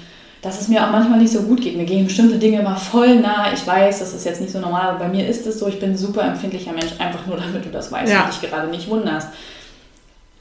dass 0.45 0.61
es 0.61 0.69
mir 0.69 0.85
auch 0.85 0.91
manchmal 0.91 1.19
nicht 1.19 1.33
so 1.33 1.41
gut 1.43 1.63
geht. 1.63 1.75
Mir 1.75 1.87
gehen 1.87 2.05
bestimmte 2.05 2.37
Dinge 2.39 2.61
immer 2.61 2.77
voll 2.77 3.17
nah. 3.17 3.47
Ich 3.55 3.67
weiß, 3.67 4.01
das 4.01 4.13
ist 4.13 4.27
jetzt 4.27 4.43
nicht 4.43 4.53
so 4.53 4.61
normal, 4.61 4.91
aber 4.91 4.99
bei 4.99 5.09
mir 5.09 5.27
ist 5.27 5.47
es 5.47 5.59
so. 5.59 5.67
Ich 5.69 5.81
bin 5.81 5.93
ein 5.93 5.97
super 5.97 6.23
empfindlicher 6.23 6.73
Mensch, 6.73 6.93
einfach 6.99 7.27
nur 7.27 7.39
damit 7.39 7.65
du 7.65 7.71
das 7.71 7.91
weißt 7.91 8.13
ja. 8.13 8.25
und 8.25 8.33
dich 8.33 8.43
gerade 8.43 8.69
nicht 8.69 8.91
wunderst. 8.91 9.29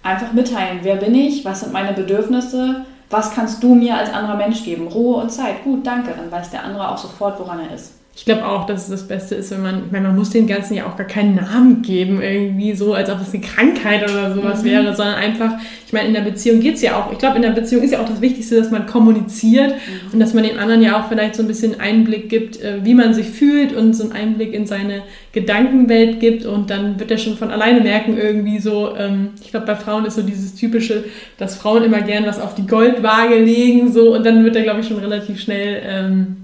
Einfach 0.03 0.33
mitteilen, 0.33 0.79
wer 0.81 0.97
bin 0.97 1.15
ich, 1.15 1.45
was 1.45 1.61
sind 1.61 1.71
meine 1.71 1.93
Bedürfnisse, 1.93 2.83
was 3.09 3.31
kannst 3.33 3.63
du 3.63 3.75
mir 3.75 3.95
als 3.95 4.11
anderer 4.11 4.35
Mensch 4.35 4.65
geben? 4.65 4.89
Ruhe 4.89 5.21
und 5.21 5.31
Zeit. 5.31 5.63
Gut, 5.63 5.87
danke. 5.87 6.11
Dann 6.17 6.29
weiß 6.29 6.49
der 6.49 6.65
andere 6.65 6.89
auch 6.89 6.97
sofort, 6.97 7.39
woran 7.39 7.61
er 7.61 7.73
ist. 7.73 7.93
Ich 8.15 8.25
glaube 8.25 8.47
auch, 8.47 8.67
dass 8.67 8.83
es 8.83 8.89
das 8.89 9.07
Beste 9.07 9.33
ist, 9.33 9.49
wenn 9.49 9.63
man, 9.63 9.85
ich 9.87 9.91
meine, 9.91 10.07
man 10.07 10.15
muss 10.15 10.29
dem 10.29 10.45
Ganzen 10.45 10.75
ja 10.75 10.85
auch 10.85 10.95
gar 10.95 11.07
keinen 11.07 11.33
Namen 11.33 11.81
geben, 11.81 12.21
irgendwie 12.21 12.73
so, 12.75 12.93
als 12.93 13.09
ob 13.09 13.19
es 13.19 13.33
eine 13.33 13.41
Krankheit 13.41 14.03
oder 14.03 14.35
sowas 14.35 14.61
mhm. 14.61 14.67
wäre, 14.67 14.95
sondern 14.95 15.15
einfach, 15.15 15.53
ich 15.87 15.93
meine, 15.93 16.09
in 16.09 16.13
der 16.13 16.21
Beziehung 16.21 16.59
geht 16.59 16.75
es 16.75 16.83
ja 16.83 16.95
auch, 16.95 17.11
ich 17.11 17.17
glaube, 17.17 17.37
in 17.37 17.41
der 17.41 17.49
Beziehung 17.49 17.81
ist 17.81 17.89
ja 17.89 18.01
auch 18.01 18.07
das 18.07 18.21
Wichtigste, 18.21 18.55
dass 18.55 18.69
man 18.69 18.85
kommuniziert 18.85 19.71
mhm. 19.71 20.13
und 20.13 20.19
dass 20.19 20.35
man 20.35 20.43
dem 20.43 20.59
anderen 20.59 20.83
ja 20.83 21.01
auch 21.01 21.09
vielleicht 21.09 21.33
so 21.33 21.41
ein 21.41 21.47
bisschen 21.47 21.79
Einblick 21.79 22.29
gibt, 22.29 22.61
äh, 22.61 22.85
wie 22.85 22.93
man 22.93 23.15
sich 23.15 23.29
fühlt 23.29 23.73
und 23.73 23.93
so 23.95 24.03
einen 24.03 24.11
Einblick 24.11 24.53
in 24.53 24.67
seine 24.67 25.01
Gedankenwelt 25.31 26.19
gibt 26.19 26.45
und 26.45 26.69
dann 26.69 26.99
wird 26.99 27.09
er 27.09 27.17
schon 27.17 27.35
von 27.35 27.49
alleine 27.49 27.81
merken, 27.81 28.15
irgendwie 28.15 28.59
so, 28.59 28.95
ähm, 28.95 29.29
ich 29.41 29.49
glaube, 29.49 29.65
bei 29.65 29.75
Frauen 29.75 30.05
ist 30.05 30.17
so 30.17 30.21
dieses 30.21 30.53
typische, 30.53 31.03
dass 31.39 31.55
Frauen 31.55 31.83
immer 31.83 32.01
gern 32.01 32.27
was 32.27 32.39
auf 32.39 32.53
die 32.53 32.67
Goldwaage 32.67 33.39
legen, 33.39 33.91
so, 33.91 34.13
und 34.13 34.23
dann 34.23 34.43
wird 34.43 34.55
er, 34.55 34.61
glaube 34.61 34.81
ich, 34.81 34.87
schon 34.87 34.99
relativ 34.99 35.41
schnell, 35.41 35.81
ähm, 35.83 36.42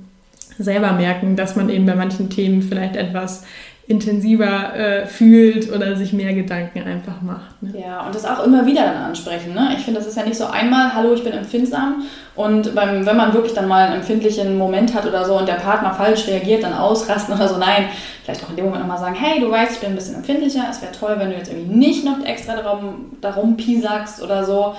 selber 0.59 0.93
merken, 0.93 1.35
dass 1.35 1.55
man 1.55 1.69
eben 1.69 1.85
bei 1.85 1.95
manchen 1.95 2.29
Themen 2.29 2.61
vielleicht 2.61 2.95
etwas 2.95 3.43
intensiver 3.89 4.75
äh, 4.75 5.07
fühlt 5.07 5.73
oder 5.73 5.95
sich 5.95 6.13
mehr 6.13 6.31
Gedanken 6.35 6.83
einfach 6.83 7.21
macht. 7.23 7.63
Ne? 7.63 7.73
Ja, 7.81 8.05
und 8.05 8.13
das 8.13 8.23
auch 8.23 8.45
immer 8.45 8.63
wieder 8.67 8.83
dann 8.83 8.97
ansprechen. 8.97 9.55
Ne? 9.55 9.73
Ich 9.75 9.83
finde, 9.83 9.99
das 9.99 10.07
ist 10.07 10.15
ja 10.15 10.23
nicht 10.23 10.37
so 10.37 10.45
einmal, 10.45 10.93
hallo, 10.93 11.11
ich 11.15 11.23
bin 11.23 11.33
empfindsam 11.33 12.03
und 12.35 12.75
beim, 12.75 13.03
wenn 13.03 13.17
man 13.17 13.33
wirklich 13.33 13.53
dann 13.55 13.67
mal 13.67 13.87
einen 13.87 13.95
empfindlichen 13.95 14.59
Moment 14.59 14.93
hat 14.93 15.07
oder 15.07 15.25
so 15.25 15.39
und 15.39 15.47
der 15.47 15.53
Partner 15.53 15.91
falsch 15.91 16.27
reagiert, 16.27 16.63
dann 16.63 16.73
ausrasten 16.73 17.33
oder 17.33 17.47
so, 17.47 17.57
nein, 17.57 17.85
vielleicht 18.23 18.43
auch 18.43 18.51
in 18.51 18.57
dem 18.57 18.65
Moment 18.65 18.81
nochmal 18.81 18.99
sagen, 18.99 19.15
hey, 19.15 19.39
du 19.39 19.49
weißt, 19.49 19.71
ich 19.71 19.79
bin 19.79 19.89
ein 19.89 19.95
bisschen 19.95 20.17
empfindlicher, 20.17 20.67
es 20.69 20.83
wäre 20.83 20.91
toll, 20.91 21.15
wenn 21.17 21.31
du 21.31 21.35
jetzt 21.35 21.51
irgendwie 21.51 21.75
nicht 21.75 22.05
noch 22.05 22.23
extra 22.23 22.57
darum, 22.57 23.17
darum 23.21 23.57
piesagst 23.57 24.21
oder 24.21 24.43
so 24.43 24.75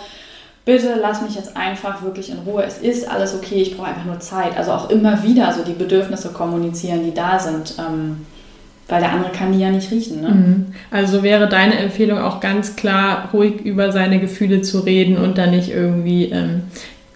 bitte 0.70 0.94
lass 1.00 1.20
mich 1.20 1.34
jetzt 1.34 1.56
einfach 1.56 2.02
wirklich 2.02 2.30
in 2.30 2.38
Ruhe. 2.38 2.62
Es 2.62 2.78
ist 2.78 3.10
alles 3.10 3.34
okay, 3.34 3.56
ich 3.56 3.76
brauche 3.76 3.88
einfach 3.88 4.04
nur 4.04 4.20
Zeit. 4.20 4.56
Also 4.56 4.70
auch 4.70 4.88
immer 4.88 5.24
wieder 5.24 5.52
so 5.52 5.64
die 5.64 5.72
Bedürfnisse 5.72 6.28
kommunizieren, 6.28 7.02
die 7.04 7.12
da 7.12 7.40
sind. 7.40 7.74
Ähm, 7.78 8.26
weil 8.86 9.00
der 9.00 9.12
andere 9.12 9.32
kann 9.32 9.52
die 9.52 9.58
ja 9.58 9.70
nicht 9.70 9.90
riechen. 9.90 10.20
Ne? 10.20 10.28
Mhm. 10.28 10.66
Also 10.90 11.22
wäre 11.22 11.48
deine 11.48 11.76
Empfehlung 11.78 12.18
auch 12.18 12.40
ganz 12.40 12.76
klar, 12.76 13.28
ruhig 13.32 13.60
über 13.62 13.90
seine 13.90 14.20
Gefühle 14.20 14.62
zu 14.62 14.80
reden 14.80 15.16
und 15.16 15.38
dann 15.38 15.50
nicht 15.50 15.70
irgendwie 15.70 16.26
ähm, 16.26 16.62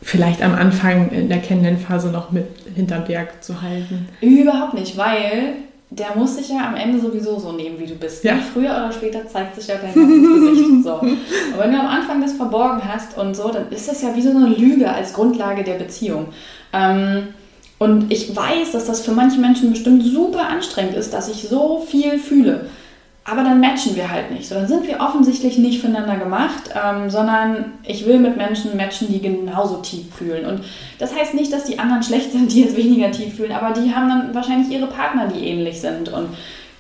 vielleicht 0.03 0.43
am 0.43 0.55
Anfang 0.55 1.11
in 1.11 1.29
der 1.29 1.39
Kennenlernphase 1.39 2.11
noch 2.11 2.33
mit 2.33 2.47
hinterm 2.75 3.05
Berg 3.05 3.43
zu 3.43 3.63
halten. 3.63 4.09
Überhaupt 4.21 4.75
nicht, 4.75 4.97
weil 4.97 5.55
der 5.99 6.17
muss 6.17 6.37
sich 6.37 6.49
ja 6.49 6.67
am 6.67 6.75
Ende 6.75 6.99
sowieso 6.99 7.39
so 7.39 7.53
nehmen, 7.53 7.79
wie 7.79 7.87
du 7.87 7.95
bist. 7.95 8.25
Ja. 8.25 8.37
Früher 8.53 8.71
oder 8.71 8.93
später 8.93 9.27
zeigt 9.27 9.55
sich 9.55 9.69
ja 9.69 9.77
dein 9.77 9.95
ganzes 9.95 10.41
Gesicht. 10.41 10.65
So. 10.85 10.95
Und 10.97 11.19
wenn 11.59 11.73
du 11.73 11.79
am 11.79 11.87
Anfang 11.87 12.21
das 12.21 12.33
verborgen 12.35 12.83
hast 12.87 13.17
und 13.17 13.35
so, 13.35 13.51
dann 13.51 13.71
ist 13.71 13.89
das 13.89 14.03
ja 14.03 14.15
wie 14.15 14.21
so 14.21 14.31
eine 14.31 14.49
Lüge 14.49 14.91
als 14.91 15.13
Grundlage 15.13 15.63
der 15.63 15.75
Beziehung. 15.75 16.29
Ähm, 16.73 17.29
und 17.79 18.13
ich 18.13 18.35
weiß, 18.35 18.73
dass 18.73 18.87
das 18.87 19.01
für 19.01 19.13
manche 19.13 19.41
Menschen 19.41 19.71
bestimmt 19.71 20.03
super 20.03 20.49
anstrengend 20.49 20.95
ist, 20.95 21.15
dass 21.15 21.29
ich 21.29 21.49
so 21.49 21.85
viel 21.87 22.19
fühle. 22.19 22.67
Aber 23.27 23.43
dann 23.43 23.59
matchen 23.59 23.97
wir 23.97 24.11
halt 24.11 24.31
nicht. 24.31 24.47
So, 24.47 24.55
dann 24.55 24.69
sind 24.69 24.87
wir 24.87 25.01
offensichtlich 25.01 25.57
nicht 25.57 25.81
füreinander 25.81 26.17
gemacht, 26.17 26.71
ähm, 26.75 27.09
sondern 27.09 27.73
ich 27.83 28.05
will 28.07 28.19
mit 28.19 28.37
Menschen 28.37 28.77
matchen, 28.77 29.09
die 29.09 29.23
genauso 29.23 29.79
tief 29.79 30.15
fühlen. 30.15 30.45
Und 30.45 30.61
das 30.99 31.17
heißt 31.17 31.33
nicht, 31.33 31.51
dass 31.51 31.65
die 31.65 31.79
anderen 31.79 32.03
schlecht 32.05 32.33
sind, 32.33 32.53
die 32.53 32.63
jetzt 32.63 32.77
weniger 32.77 33.11
tief 33.11 33.37
fühlen, 33.37 33.53
aber 33.53 33.73
die 33.73 33.95
haben 33.95 34.09
dann 34.09 34.35
wahrscheinlich 34.35 34.71
ihre 34.71 34.89
Partner, 34.89 35.29
die 35.29 35.47
ähnlich 35.47 35.81
sind. 35.81 36.11
Und 36.11 36.29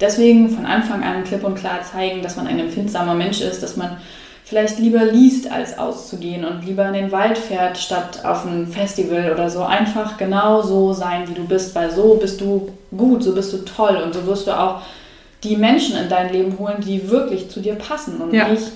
deswegen 0.00 0.50
von 0.50 0.66
Anfang 0.66 1.02
an 1.02 1.24
klipp 1.24 1.44
und 1.44 1.54
klar 1.54 1.80
zeigen, 1.82 2.20
dass 2.20 2.36
man 2.36 2.46
ein 2.46 2.58
empfindsamer 2.58 3.14
Mensch 3.14 3.40
ist, 3.40 3.62
dass 3.62 3.78
man 3.78 3.96
vielleicht 4.44 4.78
lieber 4.78 5.02
liest, 5.06 5.50
als 5.50 5.78
auszugehen 5.78 6.44
und 6.44 6.66
lieber 6.66 6.86
in 6.88 6.92
den 6.92 7.12
Wald 7.12 7.38
fährt, 7.38 7.78
statt 7.78 8.22
auf 8.22 8.44
ein 8.44 8.66
Festival 8.66 9.32
oder 9.32 9.48
so. 9.48 9.62
Einfach 9.62 10.18
genau 10.18 10.60
so 10.60 10.92
sein, 10.92 11.26
wie 11.26 11.34
du 11.34 11.46
bist, 11.46 11.74
weil 11.74 11.90
so 11.90 12.16
bist 12.16 12.42
du 12.42 12.68
gut, 12.94 13.22
so 13.22 13.34
bist 13.34 13.54
du 13.54 13.64
toll 13.64 13.96
und 14.04 14.12
so 14.12 14.26
wirst 14.26 14.46
du 14.46 14.52
auch 14.52 14.82
die 15.44 15.56
Menschen 15.56 15.96
in 15.96 16.08
dein 16.08 16.32
Leben 16.32 16.58
holen, 16.58 16.82
die 16.84 17.10
wirklich 17.10 17.50
zu 17.50 17.60
dir 17.60 17.74
passen 17.74 18.20
und 18.20 18.32
ja. 18.32 18.48
nicht 18.48 18.72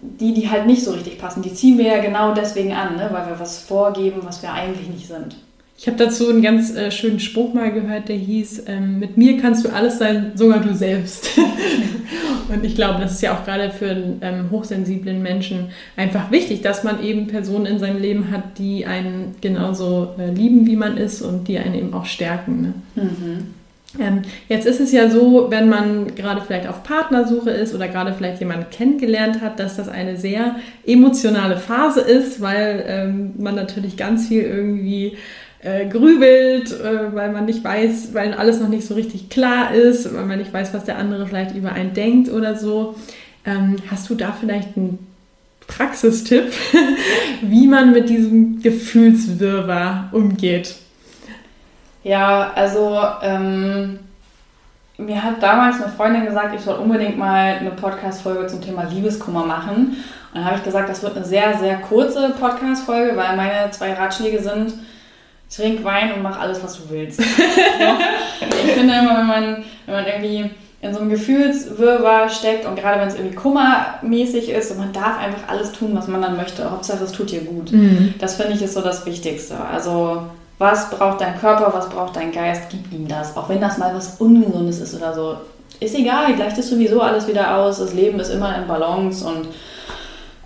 die, 0.00 0.34
die 0.34 0.48
halt 0.48 0.66
nicht 0.66 0.84
so 0.84 0.92
richtig 0.92 1.18
passen. 1.18 1.42
Die 1.42 1.52
ziehen 1.52 1.78
wir 1.78 1.86
ja 1.86 2.00
genau 2.00 2.32
deswegen 2.32 2.72
an, 2.72 2.96
ne? 2.96 3.08
weil 3.10 3.26
wir 3.26 3.40
was 3.40 3.58
vorgeben, 3.58 4.20
was 4.22 4.42
wir 4.42 4.52
eigentlich 4.52 4.88
nicht 4.88 5.06
sind. 5.06 5.36
Ich 5.76 5.86
habe 5.86 5.96
dazu 5.96 6.28
einen 6.28 6.42
ganz 6.42 6.74
äh, 6.74 6.90
schönen 6.90 7.20
Spruch 7.20 7.54
mal 7.54 7.72
gehört, 7.72 8.08
der 8.08 8.16
hieß, 8.16 8.64
ähm, 8.66 8.98
mit 8.98 9.16
mir 9.16 9.40
kannst 9.40 9.64
du 9.64 9.68
alles 9.68 9.98
sein, 9.98 10.32
sogar 10.34 10.58
du 10.58 10.74
selbst. 10.74 11.30
und 12.48 12.64
ich 12.64 12.74
glaube, 12.74 13.00
das 13.00 13.12
ist 13.12 13.22
ja 13.22 13.36
auch 13.38 13.44
gerade 13.44 13.70
für 13.70 13.90
einen 13.90 14.18
ähm, 14.22 14.50
hochsensiblen 14.50 15.22
Menschen 15.22 15.68
einfach 15.96 16.32
wichtig, 16.32 16.62
dass 16.62 16.82
man 16.82 17.00
eben 17.04 17.28
Personen 17.28 17.66
in 17.66 17.78
seinem 17.78 18.00
Leben 18.00 18.32
hat, 18.32 18.58
die 18.58 18.86
einen 18.86 19.36
genauso 19.40 20.14
äh, 20.18 20.32
lieben, 20.32 20.66
wie 20.66 20.74
man 20.74 20.96
ist 20.96 21.22
und 21.22 21.46
die 21.46 21.58
einen 21.58 21.74
eben 21.74 21.94
auch 21.94 22.06
stärken. 22.06 22.62
Ne? 22.96 23.02
Mhm. 23.04 23.54
Ähm, 23.98 24.22
jetzt 24.48 24.66
ist 24.66 24.80
es 24.80 24.92
ja 24.92 25.08
so, 25.08 25.46
wenn 25.50 25.68
man 25.68 26.14
gerade 26.14 26.42
vielleicht 26.42 26.68
auf 26.68 26.82
Partnersuche 26.82 27.50
ist 27.50 27.74
oder 27.74 27.88
gerade 27.88 28.12
vielleicht 28.12 28.38
jemanden 28.38 28.68
kennengelernt 28.70 29.40
hat, 29.40 29.58
dass 29.58 29.76
das 29.76 29.88
eine 29.88 30.16
sehr 30.16 30.56
emotionale 30.86 31.56
Phase 31.56 32.00
ist, 32.00 32.40
weil 32.40 32.84
ähm, 32.86 33.32
man 33.38 33.54
natürlich 33.54 33.96
ganz 33.96 34.28
viel 34.28 34.42
irgendwie 34.42 35.16
äh, 35.62 35.86
grübelt, 35.86 36.70
äh, 36.70 37.14
weil 37.14 37.32
man 37.32 37.46
nicht 37.46 37.64
weiß, 37.64 38.10
weil 38.12 38.34
alles 38.34 38.60
noch 38.60 38.68
nicht 38.68 38.86
so 38.86 38.94
richtig 38.94 39.30
klar 39.30 39.74
ist, 39.74 40.14
weil 40.14 40.26
man 40.26 40.38
nicht 40.38 40.52
weiß, 40.52 40.74
was 40.74 40.84
der 40.84 40.98
andere 40.98 41.26
vielleicht 41.26 41.56
über 41.56 41.72
einen 41.72 41.94
denkt 41.94 42.30
oder 42.30 42.56
so. 42.56 42.94
Ähm, 43.46 43.76
hast 43.90 44.10
du 44.10 44.14
da 44.14 44.36
vielleicht 44.38 44.76
einen 44.76 44.98
Praxistipp, 45.66 46.52
wie 47.42 47.66
man 47.66 47.92
mit 47.92 48.10
diesem 48.10 48.60
Gefühlswirrwarr 48.60 50.10
umgeht? 50.12 50.76
Ja, 52.08 52.52
also 52.54 52.98
ähm, 53.20 53.98
mir 54.96 55.22
hat 55.22 55.42
damals 55.42 55.76
eine 55.76 55.92
Freundin 55.92 56.24
gesagt, 56.24 56.54
ich 56.54 56.62
soll 56.62 56.78
unbedingt 56.78 57.18
mal 57.18 57.56
eine 57.60 57.70
Podcast-Folge 57.72 58.46
zum 58.46 58.62
Thema 58.62 58.84
Liebeskummer 58.84 59.44
machen. 59.44 59.88
Und 60.32 60.34
dann 60.34 60.46
habe 60.46 60.56
ich 60.56 60.64
gesagt, 60.64 60.88
das 60.88 61.02
wird 61.02 61.16
eine 61.16 61.26
sehr, 61.26 61.58
sehr 61.58 61.76
kurze 61.76 62.30
Podcast-Folge, 62.30 63.14
weil 63.14 63.36
meine 63.36 63.70
zwei 63.72 63.92
Ratschläge 63.92 64.42
sind, 64.42 64.72
trink 65.54 65.84
Wein 65.84 66.14
und 66.14 66.22
mach 66.22 66.40
alles, 66.40 66.64
was 66.64 66.78
du 66.78 66.88
willst. 66.88 67.20
ich 67.20 68.72
finde 68.72 68.94
immer, 68.94 69.18
wenn 69.18 69.26
man, 69.26 69.64
wenn 69.84 69.94
man 69.94 70.06
irgendwie 70.06 70.50
in 70.80 70.94
so 70.94 71.00
einem 71.00 71.10
Gefühlswirrwarr 71.10 72.30
steckt 72.30 72.64
und 72.64 72.76
gerade 72.76 73.02
wenn 73.02 73.08
es 73.08 73.16
irgendwie 73.16 73.36
kummermäßig 73.36 74.48
ist 74.48 74.70
und 74.70 74.78
man 74.78 74.94
darf 74.94 75.18
einfach 75.18 75.46
alles 75.48 75.72
tun, 75.72 75.90
was 75.92 76.08
man 76.08 76.22
dann 76.22 76.38
möchte. 76.38 76.70
Hauptsache, 76.70 77.04
es 77.04 77.12
tut 77.12 77.30
dir 77.30 77.42
gut. 77.42 77.70
Mhm. 77.70 78.14
Das 78.18 78.36
finde 78.36 78.54
ich 78.54 78.62
ist 78.62 78.72
so 78.72 78.80
das 78.80 79.04
Wichtigste. 79.04 79.56
Also 79.60 80.22
was 80.58 80.90
braucht 80.90 81.20
dein 81.20 81.38
Körper, 81.38 81.72
was 81.72 81.88
braucht 81.88 82.16
dein 82.16 82.32
Geist, 82.32 82.64
gib 82.70 82.92
ihm 82.92 83.06
das. 83.06 83.36
Auch 83.36 83.48
wenn 83.48 83.60
das 83.60 83.78
mal 83.78 83.94
was 83.94 84.16
Ungesundes 84.20 84.80
ist 84.80 84.94
oder 84.94 85.14
so. 85.14 85.36
Ist 85.80 85.94
egal, 85.94 86.34
gleicht 86.34 86.58
es 86.58 86.70
sowieso 86.70 87.00
alles 87.00 87.28
wieder 87.28 87.56
aus. 87.56 87.78
Das 87.78 87.94
Leben 87.94 88.18
ist 88.18 88.30
immer 88.30 88.56
in 88.56 88.66
Balance. 88.66 89.24
Und, 89.24 89.48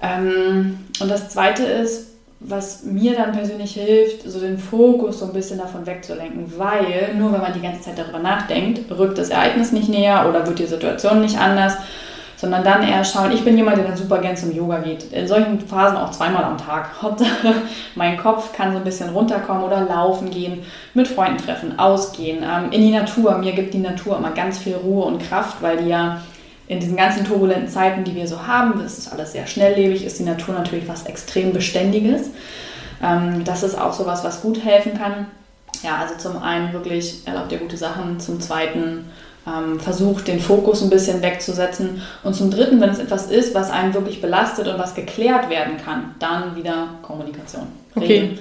ähm, 0.02 0.78
und 1.00 1.10
das 1.10 1.30
Zweite 1.30 1.64
ist, 1.64 2.12
was 2.40 2.82
mir 2.82 3.14
dann 3.14 3.32
persönlich 3.32 3.72
hilft, 3.74 4.28
so 4.28 4.40
den 4.40 4.58
Fokus 4.58 5.20
so 5.20 5.26
ein 5.26 5.32
bisschen 5.32 5.58
davon 5.58 5.86
wegzulenken, 5.86 6.52
weil 6.58 7.14
nur 7.16 7.32
wenn 7.32 7.40
man 7.40 7.52
die 7.52 7.62
ganze 7.62 7.82
Zeit 7.82 7.98
darüber 7.98 8.18
nachdenkt, 8.18 8.90
rückt 8.90 9.16
das 9.16 9.30
Ereignis 9.30 9.72
nicht 9.72 9.88
näher 9.88 10.26
oder 10.28 10.46
wird 10.46 10.58
die 10.58 10.66
Situation 10.66 11.20
nicht 11.20 11.38
anders, 11.38 11.74
sondern 12.42 12.64
dann 12.64 12.82
eher 12.82 13.04
schauen, 13.04 13.30
ich 13.30 13.44
bin 13.44 13.56
jemand, 13.56 13.76
der 13.76 13.84
dann 13.84 13.96
super 13.96 14.18
gern 14.18 14.36
zum 14.36 14.50
Yoga 14.50 14.78
geht. 14.78 15.12
In 15.12 15.28
solchen 15.28 15.60
Phasen 15.60 15.96
auch 15.96 16.10
zweimal 16.10 16.42
am 16.42 16.58
Tag. 16.58 16.90
Hauptsache, 17.00 17.54
mein 17.94 18.16
Kopf 18.16 18.52
kann 18.52 18.72
so 18.72 18.78
ein 18.78 18.84
bisschen 18.84 19.10
runterkommen 19.10 19.62
oder 19.62 19.82
laufen 19.82 20.28
gehen, 20.28 20.64
mit 20.92 21.06
Freunden 21.06 21.38
treffen, 21.38 21.78
ausgehen, 21.78 22.42
ähm, 22.42 22.72
in 22.72 22.80
die 22.80 22.90
Natur. 22.90 23.38
Mir 23.38 23.52
gibt 23.52 23.72
die 23.74 23.78
Natur 23.78 24.16
immer 24.16 24.32
ganz 24.32 24.58
viel 24.58 24.74
Ruhe 24.74 25.04
und 25.04 25.22
Kraft, 25.22 25.62
weil 25.62 25.76
die 25.76 25.88
ja 25.88 26.20
in 26.66 26.80
diesen 26.80 26.96
ganzen 26.96 27.24
turbulenten 27.24 27.68
Zeiten, 27.68 28.02
die 28.02 28.16
wir 28.16 28.26
so 28.26 28.44
haben, 28.44 28.82
das 28.82 28.98
ist 28.98 29.12
alles 29.12 29.30
sehr 29.30 29.46
schnelllebig, 29.46 30.04
ist 30.04 30.18
die 30.18 30.24
Natur 30.24 30.56
natürlich 30.56 30.88
was 30.88 31.06
extrem 31.06 31.52
Beständiges. 31.52 32.30
Ähm, 33.00 33.44
das 33.44 33.62
ist 33.62 33.80
auch 33.80 33.92
sowas, 33.92 34.24
was 34.24 34.42
gut 34.42 34.64
helfen 34.64 34.98
kann. 34.98 35.28
Ja, 35.84 35.98
also 35.98 36.16
zum 36.16 36.42
einen 36.42 36.72
wirklich 36.72 37.24
erlaubt 37.24 37.52
ihr 37.52 37.58
gute 37.58 37.76
Sachen, 37.76 38.18
zum 38.18 38.40
zweiten 38.40 39.04
ähm, 39.46 39.78
versucht 39.80 40.28
den 40.28 40.40
Fokus 40.40 40.82
ein 40.82 40.90
bisschen 40.90 41.22
wegzusetzen 41.22 42.02
und 42.22 42.34
zum 42.34 42.50
dritten, 42.50 42.78
wenn 42.80 42.90
es 42.90 42.98
etwas 42.98 43.30
ist, 43.30 43.54
was 43.54 43.70
einen 43.70 43.94
wirklich 43.94 44.20
belastet 44.20 44.68
und 44.68 44.78
was 44.78 44.94
geklärt 44.94 45.48
werden 45.50 45.78
kann, 45.84 46.14
dann 46.18 46.56
wieder 46.56 46.88
Kommunikation. 47.02 47.66
Reden. 47.96 48.32
Okay. 48.32 48.38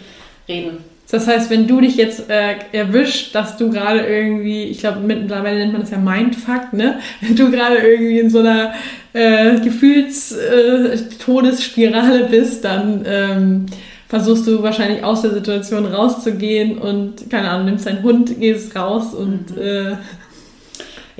Reden. 0.48 0.78
Das 1.10 1.28
heißt, 1.28 1.50
wenn 1.50 1.68
du 1.68 1.82
dich 1.82 1.98
jetzt 1.98 2.30
äh, 2.30 2.56
erwischt, 2.72 3.36
dass 3.36 3.58
du 3.58 3.70
gerade 3.70 4.00
irgendwie, 4.00 4.64
ich 4.64 4.80
glaube, 4.80 5.02
mittlerweile 5.02 5.60
nennt 5.60 5.74
man 5.74 5.82
das 5.82 5.92
ja 5.92 5.98
Mindfuck, 5.98 6.72
ne? 6.72 7.00
Wenn 7.20 7.36
du 7.36 7.52
gerade 7.52 7.80
irgendwie 7.80 8.20
in 8.20 8.30
so 8.30 8.40
einer 8.40 8.74
äh, 9.12 9.60
Gefühlstodesspirale 9.60 12.24
äh, 12.24 12.28
bist, 12.30 12.64
dann 12.64 13.04
ähm, 13.06 13.66
versuchst 14.08 14.48
du 14.48 14.64
wahrscheinlich 14.64 15.04
aus 15.04 15.24
der 15.24 15.32
Situation 15.32 15.86
rauszugehen 15.86 16.78
und, 16.78 17.30
keine 17.30 17.50
Ahnung, 17.50 17.66
nimmst 17.66 17.88
deinen 17.88 18.04
Hund, 18.04 18.40
gehst 18.40 18.74
raus 18.78 19.14
und. 19.14 19.58
Mhm. 19.58 19.62
Äh, 19.62 19.98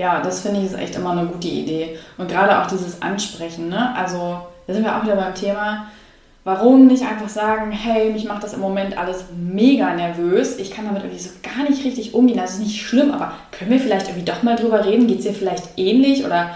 ja, 0.02 0.22
das 0.22 0.42
finde 0.42 0.60
ich 0.60 0.66
ist 0.66 0.78
echt 0.78 0.96
immer 0.96 1.12
eine 1.12 1.28
gute 1.28 1.48
Idee. 1.48 1.98
Und 2.18 2.30
gerade 2.30 2.60
auch 2.60 2.68
dieses 2.68 3.02
Ansprechen, 3.02 3.70
ne? 3.70 3.96
Also, 3.96 4.38
da 4.68 4.74
sind 4.74 4.84
wir 4.84 4.98
auch 4.98 5.04
wieder 5.04 5.16
beim 5.16 5.36
Thema 5.36 5.86
Warum 6.44 6.88
nicht 6.88 7.04
einfach 7.04 7.30
sagen, 7.30 7.72
hey, 7.72 8.12
mich 8.12 8.26
macht 8.26 8.44
das 8.44 8.54
im 8.54 8.62
Moment 8.62 8.98
alles 8.98 9.26
mega 9.38 9.94
nervös, 9.94 10.58
ich 10.58 10.72
kann 10.72 10.86
damit 10.86 11.04
irgendwie 11.04 11.22
so 11.22 11.30
gar 11.44 11.70
nicht 11.70 11.86
richtig 11.86 12.16
umgehen, 12.16 12.38
das 12.38 12.54
ist 12.54 12.62
nicht 12.62 12.82
schlimm, 12.82 13.12
aber 13.12 13.34
können 13.52 13.70
wir 13.70 13.80
vielleicht 13.80 14.08
irgendwie 14.08 14.26
doch 14.26 14.42
mal 14.42 14.56
drüber 14.56 14.84
reden, 14.84 15.06
geht 15.06 15.20
es 15.20 15.26
dir 15.26 15.34
vielleicht 15.34 15.78
ähnlich 15.78 16.26
oder 16.26 16.50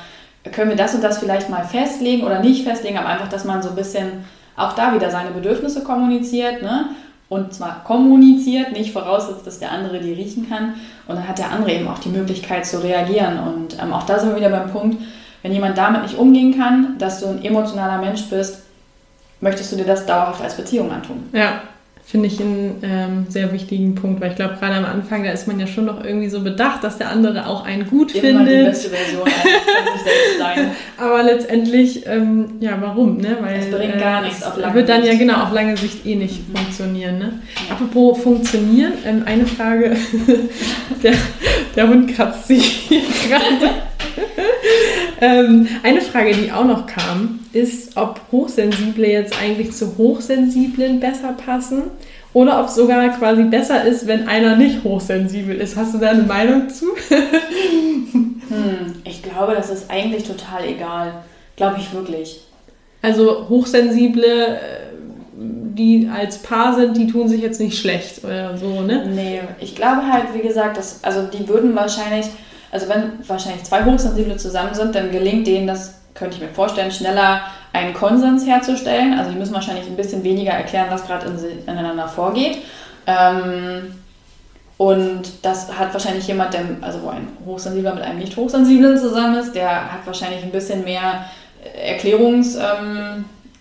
können 0.52 0.72
wir 0.72 0.76
das 0.76 0.96
und 0.96 1.04
das 1.04 1.20
vielleicht 1.20 1.52
mal 1.52 1.64
festlegen 1.64 2.24
oder 2.24 2.40
nicht 2.40 2.64
festlegen, 2.64 2.98
aber 2.98 3.10
einfach, 3.10 3.28
dass 3.28 3.46
man 3.46 3.62
so 3.62 3.70
ein 3.70 3.76
bisschen 3.76 4.26
auch 4.56 4.74
da 4.74 4.96
wieder 4.96 5.12
seine 5.12 5.30
Bedürfnisse 5.30 5.84
kommuniziert, 5.84 6.64
ne? 6.64 6.88
Und 7.28 7.54
zwar 7.54 7.84
kommuniziert, 7.84 8.72
nicht 8.72 8.92
voraussetzt, 8.92 9.48
dass 9.48 9.60
der 9.60 9.72
andere 9.72 10.00
die 10.00 10.14
riechen 10.14 10.48
kann. 10.48 10.76
Und 11.08 11.16
dann 11.16 11.28
hat 11.28 11.40
der 11.40 11.52
andere 11.52 11.74
eben 11.74 11.88
auch 11.88 12.00
die 12.00 12.10
Möglichkeit 12.10 12.66
zu 12.66 12.84
reagieren. 12.84 13.40
Und 13.40 13.82
ähm, 13.82 13.94
auch 13.94 14.04
da 14.04 14.20
sind 14.20 14.30
wir 14.30 14.38
wieder 14.38 14.50
beim 14.50 14.70
Punkt, 14.72 15.02
wenn 15.42 15.52
jemand 15.52 15.78
damit 15.78 16.04
nicht 16.04 16.18
umgehen 16.18 16.58
kann, 16.58 16.98
dass 16.98 17.20
du 17.20 17.28
ein 17.28 17.44
emotionaler 17.44 18.00
Mensch 18.00 18.30
bist, 18.30 18.64
möchtest 19.42 19.72
du 19.72 19.76
dir 19.76 19.86
das 19.86 20.06
dauerhaft 20.06 20.42
als 20.42 20.56
Beziehung 20.56 20.92
antun? 20.92 21.30
Ja, 21.34 21.62
finde 22.06 22.28
ich 22.28 22.40
einen 22.40 22.84
ähm, 22.84 23.26
sehr 23.30 23.52
wichtigen 23.52 23.96
Punkt, 23.96 24.22
weil 24.22 24.30
ich 24.30 24.36
glaube, 24.36 24.58
gerade 24.60 24.76
am 24.76 24.86
Anfang, 24.86 25.24
da 25.24 25.32
ist 25.32 25.48
man 25.48 25.60
ja 25.60 25.66
schon 25.66 25.86
noch 25.86 26.04
irgendwie 26.04 26.30
so 26.30 26.42
bedacht, 26.42 26.84
dass 26.84 27.00
der 27.00 27.10
andere 27.10 27.48
auch 27.48 27.66
einen 27.66 27.88
gut 27.90 28.14
Immer 28.14 28.46
findet. 28.46 28.60
die 28.60 28.64
beste 28.66 28.90
Version 28.90 29.22
von 29.22 29.32
sich 29.32 30.04
selbst 30.04 30.38
sein. 30.38 30.72
Aber 30.98 31.24
letztendlich, 31.24 32.06
ähm, 32.06 32.46
ja, 32.60 32.78
warum? 32.80 33.18
Ne? 33.18 33.38
Weil, 33.42 33.60
es 33.60 33.72
bringt 33.72 34.00
gar 34.00 34.22
äh, 34.22 34.28
nichts 34.28 34.44
auf 34.44 34.56
lange 34.56 34.66
Sicht. 34.66 34.76
wird 34.76 34.90
dann 34.90 35.04
ja 35.04 35.16
genau 35.18 35.44
auf 35.44 35.52
lange 35.52 35.76
Sicht 35.78 36.06
eh 36.06 36.16
nicht 36.16 36.48
mhm. 36.48 36.58
funktionieren. 36.58 37.18
Ne? 37.18 37.40
Ja. 37.68 37.76
Apropos 37.76 38.22
funktionieren, 38.22 38.94
ähm, 39.04 39.24
eine 39.26 39.48
Frage, 39.48 39.98
der, 41.04 41.14
der 41.76 41.90
Hund 41.90 42.14
kratzt 42.16 42.48
sich 42.48 42.88
gerade. 43.28 43.74
Ähm, 45.22 45.68
eine 45.84 46.02
Frage, 46.02 46.34
die 46.34 46.52
auch 46.52 46.66
noch 46.66 46.88
kam, 46.88 47.40
ist, 47.54 47.96
ob 47.98 48.20
Hochsensible 48.32 49.08
jetzt 49.08 49.40
eigentlich 49.42 49.72
zu 49.72 49.98
Hochsensiblen 49.98 51.00
besser 51.00 51.34
passen 51.34 51.84
oder 52.34 52.60
ob 52.60 52.68
es 52.68 52.76
sogar 52.76 53.08
quasi 53.18 53.44
besser 53.44 53.86
ist, 53.86 54.08
wenn 54.08 54.28
einer 54.28 54.58
nicht 54.58 54.84
hochsensibel 54.84 55.56
ist. 55.56 55.78
Hast 55.78 55.94
du 55.94 56.00
da 56.00 56.10
eine 56.10 56.24
Meinung 56.24 56.70
zu? 56.70 56.88
hm, 57.10 58.96
ich 59.06 59.24
glaube, 59.24 59.54
das 59.56 59.70
ist 59.70 59.90
eigentlich 59.90 60.24
total 60.24 60.66
egal. 60.66 61.24
Glaube 61.56 61.78
ich 61.80 61.94
wirklich. 61.94 62.42
Also 63.02 63.48
Hochsensible, 63.48 64.26
äh, 64.26 64.58
die 65.38 66.10
als 66.14 66.40
Paar 66.40 66.76
sind, 66.76 66.98
die 66.98 67.08
tun 67.08 67.30
sich 67.30 67.42
jetzt 67.42 67.62
nicht 67.62 67.78
schlecht 67.78 68.24
oder 68.24 68.58
so, 68.58 68.82
ne? 68.82 69.06
Nee, 69.14 69.42
ich 69.60 69.76
glaube 69.76 70.12
halt, 70.12 70.34
wie 70.34 70.46
gesagt, 70.46 70.78
dass, 70.78 71.04
also 71.04 71.28
die 71.28 71.48
würden 71.48 71.76
wahrscheinlich 71.76 72.26
also 72.76 72.90
wenn 72.90 73.14
wahrscheinlich 73.26 73.64
zwei 73.64 73.86
Hochsensible 73.86 74.36
zusammen 74.36 74.74
sind, 74.74 74.96
dann 74.96 75.10
gelingt 75.10 75.48
denen 75.48 75.66
das, 75.66 75.94
könnte 76.14 76.36
ich 76.36 76.42
mir 76.42 76.50
vorstellen, 76.50 76.92
schneller 76.92 77.44
einen 77.72 77.94
Konsens 77.94 78.46
herzustellen. 78.46 79.18
Also 79.18 79.32
die 79.32 79.38
müssen 79.38 79.54
wahrscheinlich 79.54 79.88
ein 79.88 79.96
bisschen 79.96 80.26
weniger 80.26 80.52
erklären, 80.52 80.88
was 80.90 81.08
gerade 81.08 81.28
in, 81.28 81.38
ineinander 81.66 82.10
vorgeht. 82.10 82.58
Ähm, 83.08 83.96
und 84.78 85.22
das 85.42 85.72
hat 85.80 85.94
wahrscheinlich 85.94 86.28
jemand, 86.28 86.54
der, 86.54 86.64
also 86.82 87.02
wo 87.02 87.08
ein 87.08 87.30
Hochsensibler 87.46 87.96
mit 87.96 88.04
einem 88.04 88.20
Nicht-Hochsensiblen 88.20 88.98
zusammen 88.98 89.38
ist, 89.38 89.56
der 89.56 89.94
hat 89.94 90.06
wahrscheinlich 90.06 90.44
ein 90.44 90.52
bisschen 90.52 90.84
mehr 90.84 91.24
Erklärungszeit 91.82 92.60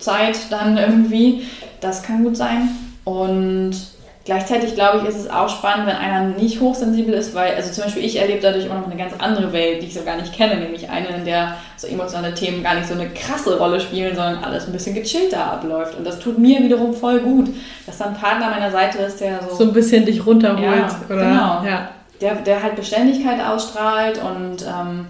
ähm, 0.03 0.51
dann 0.51 0.77
irgendwie. 0.77 1.47
Das 1.81 2.03
kann 2.03 2.25
gut 2.25 2.37
sein. 2.37 2.69
Und 3.05 3.77
Gleichzeitig 4.25 4.75
glaube 4.75 4.99
ich, 4.99 5.09
ist 5.09 5.21
es 5.21 5.31
auch 5.31 5.51
spannend, 5.51 5.87
wenn 5.87 5.97
einer 5.97 6.29
nicht 6.29 6.59
hochsensibel 6.59 7.13
ist, 7.13 7.35
weil, 7.35 7.57
also 7.57 7.71
zum 7.71 7.85
Beispiel 7.85 8.05
ich 8.05 8.19
erlebe 8.19 8.41
dadurch 8.41 8.71
auch 8.71 8.79
noch 8.79 8.87
eine 8.87 8.97
ganz 8.97 9.13
andere 9.19 9.53
Welt, 9.53 9.83
die 9.83 9.87
ich 9.87 9.95
so 9.95 10.03
gar 10.03 10.17
nicht 10.17 10.33
kenne, 10.33 10.57
nämlich 10.57 10.89
eine, 10.89 11.09
in 11.09 11.27
der 11.27 11.57
so 11.77 11.87
emotionale 11.87 12.33
Themen 12.33 12.63
gar 12.63 12.75
nicht 12.75 12.89
so 12.89 12.95
eine 12.95 13.11
krasse 13.11 13.59
Rolle 13.59 13.81
spielen, 13.81 14.17
sondern 14.17 14.43
alles 14.43 14.67
ein 14.67 14.73
bisschen 14.73 14.95
gechillter 14.95 15.45
abläuft. 15.45 15.99
Und 15.99 16.07
das 16.07 16.21
tut 16.21 16.39
mir 16.39 16.63
wiederum 16.63 16.95
voll 16.95 17.21
gut, 17.21 17.51
dass 17.85 17.99
dann 17.99 18.15
ein 18.15 18.21
Partner 18.21 18.49
meiner 18.49 18.71
Seite 18.71 18.97
ist, 18.99 19.21
der 19.21 19.41
so. 19.43 19.57
So 19.57 19.65
ein 19.65 19.75
bisschen 19.75 20.07
dich 20.07 20.25
runterholt, 20.25 20.65
ja, 20.65 21.01
oder? 21.07 21.17
Genau. 21.17 21.65
Ja. 21.67 21.89
Der, 22.23 22.37
der 22.37 22.63
halt 22.63 22.77
Beständigkeit 22.77 23.45
ausstrahlt 23.45 24.19
und 24.23 24.63
ähm, 24.63 25.07